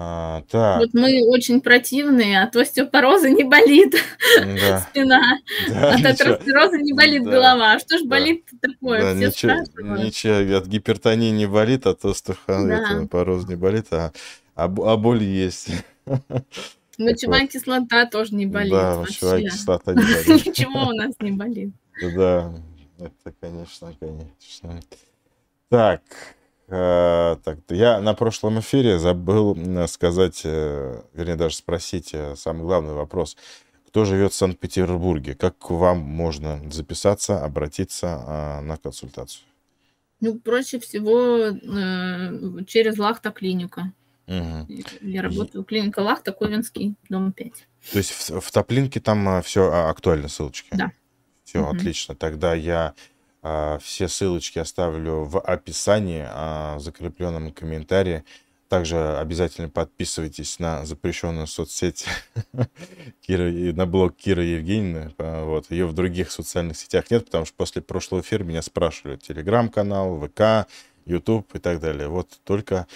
[0.00, 0.78] А, так.
[0.78, 3.96] Вот мы очень противные, от остеопороза не болит
[4.36, 4.78] да.
[4.90, 7.72] спина, да, от атеросклероза не болит да, голова.
[7.72, 8.68] А что ж болит да.
[8.68, 9.00] такое?
[9.00, 13.52] Да, Все ничего, ничего, от гипертонии не болит, от остеопороз да.
[13.52, 14.12] не болит, а,
[14.54, 15.70] а, а боль есть.
[16.98, 18.70] Мочевая кислота тоже не болит.
[18.70, 20.46] Да, мочевая кислота не болит.
[20.46, 21.74] Ничего у нас не болит.
[22.14, 22.54] Да,
[23.00, 24.80] это, конечно, конечно.
[25.68, 26.02] Так,
[26.68, 29.56] так, я на прошлом эфире забыл
[29.88, 33.36] сказать, э, вернее, даже спросить э, самый главный вопрос.
[33.86, 35.34] Кто живет в Санкт-Петербурге?
[35.34, 39.44] Как к вам можно записаться, обратиться а, на консультацию?
[40.20, 41.52] Ну, проще всего
[42.66, 43.92] через Лахта клиника.
[44.26, 44.66] Угу.
[45.00, 47.52] Я работаю в клинике Лахта, Ковенский, дом 5.
[47.92, 50.68] То есть в, в Топлинке там все а, актуально, ссылочки?
[50.72, 50.92] Да.
[51.44, 51.74] Все, угу.
[51.74, 52.14] отлично.
[52.14, 52.94] Тогда я а,
[53.42, 58.24] все ссылочки оставлю в описании, а, в закрепленном комментарии.
[58.68, 62.04] Также обязательно подписывайтесь на запрещенную соцсеть
[63.22, 65.14] Кира, на блог Кира Евгеньевны.
[65.18, 65.70] А, вот.
[65.70, 69.16] Ее в других социальных сетях нет, потому что после прошлого эфира меня спрашивали.
[69.16, 70.68] Телеграм-канал, ВК,
[71.06, 72.08] YouTube и так далее.
[72.08, 72.86] Вот только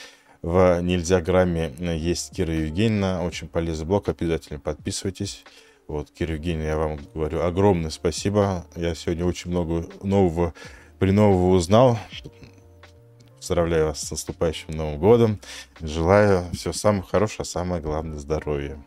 [0.42, 3.22] в Нельзя Грамме есть Кира Евгеньевна.
[3.22, 4.08] Очень полезный блог.
[4.08, 5.44] Обязательно подписывайтесь.
[5.88, 8.66] Вот, Евгеньевна, я вам говорю огромное спасибо.
[8.76, 10.54] Я сегодня очень много нового,
[10.98, 11.98] принового узнал.
[13.36, 15.40] Поздравляю вас с наступающим Новым годом.
[15.80, 18.82] Желаю всего самого хорошего, а самое главное здоровья.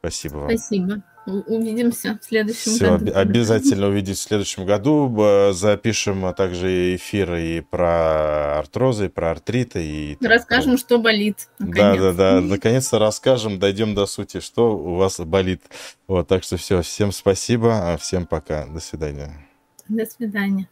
[0.00, 0.50] Спасибо вам.
[0.50, 1.02] Спасибо.
[1.24, 3.12] Увидимся в следующем Все, году.
[3.14, 5.52] обязательно увидеть в следующем году.
[5.52, 9.84] Запишем а также эфиры и про артрозы, и про артриты.
[9.84, 11.48] И расскажем, что болит.
[11.58, 12.00] Наконец.
[12.00, 12.40] Да, да, да.
[12.40, 15.62] Наконец-то расскажем, дойдем до сути, что у вас болит.
[16.08, 18.66] Вот, так что все, всем спасибо, а всем пока.
[18.66, 19.48] До свидания.
[19.88, 20.68] До свидания.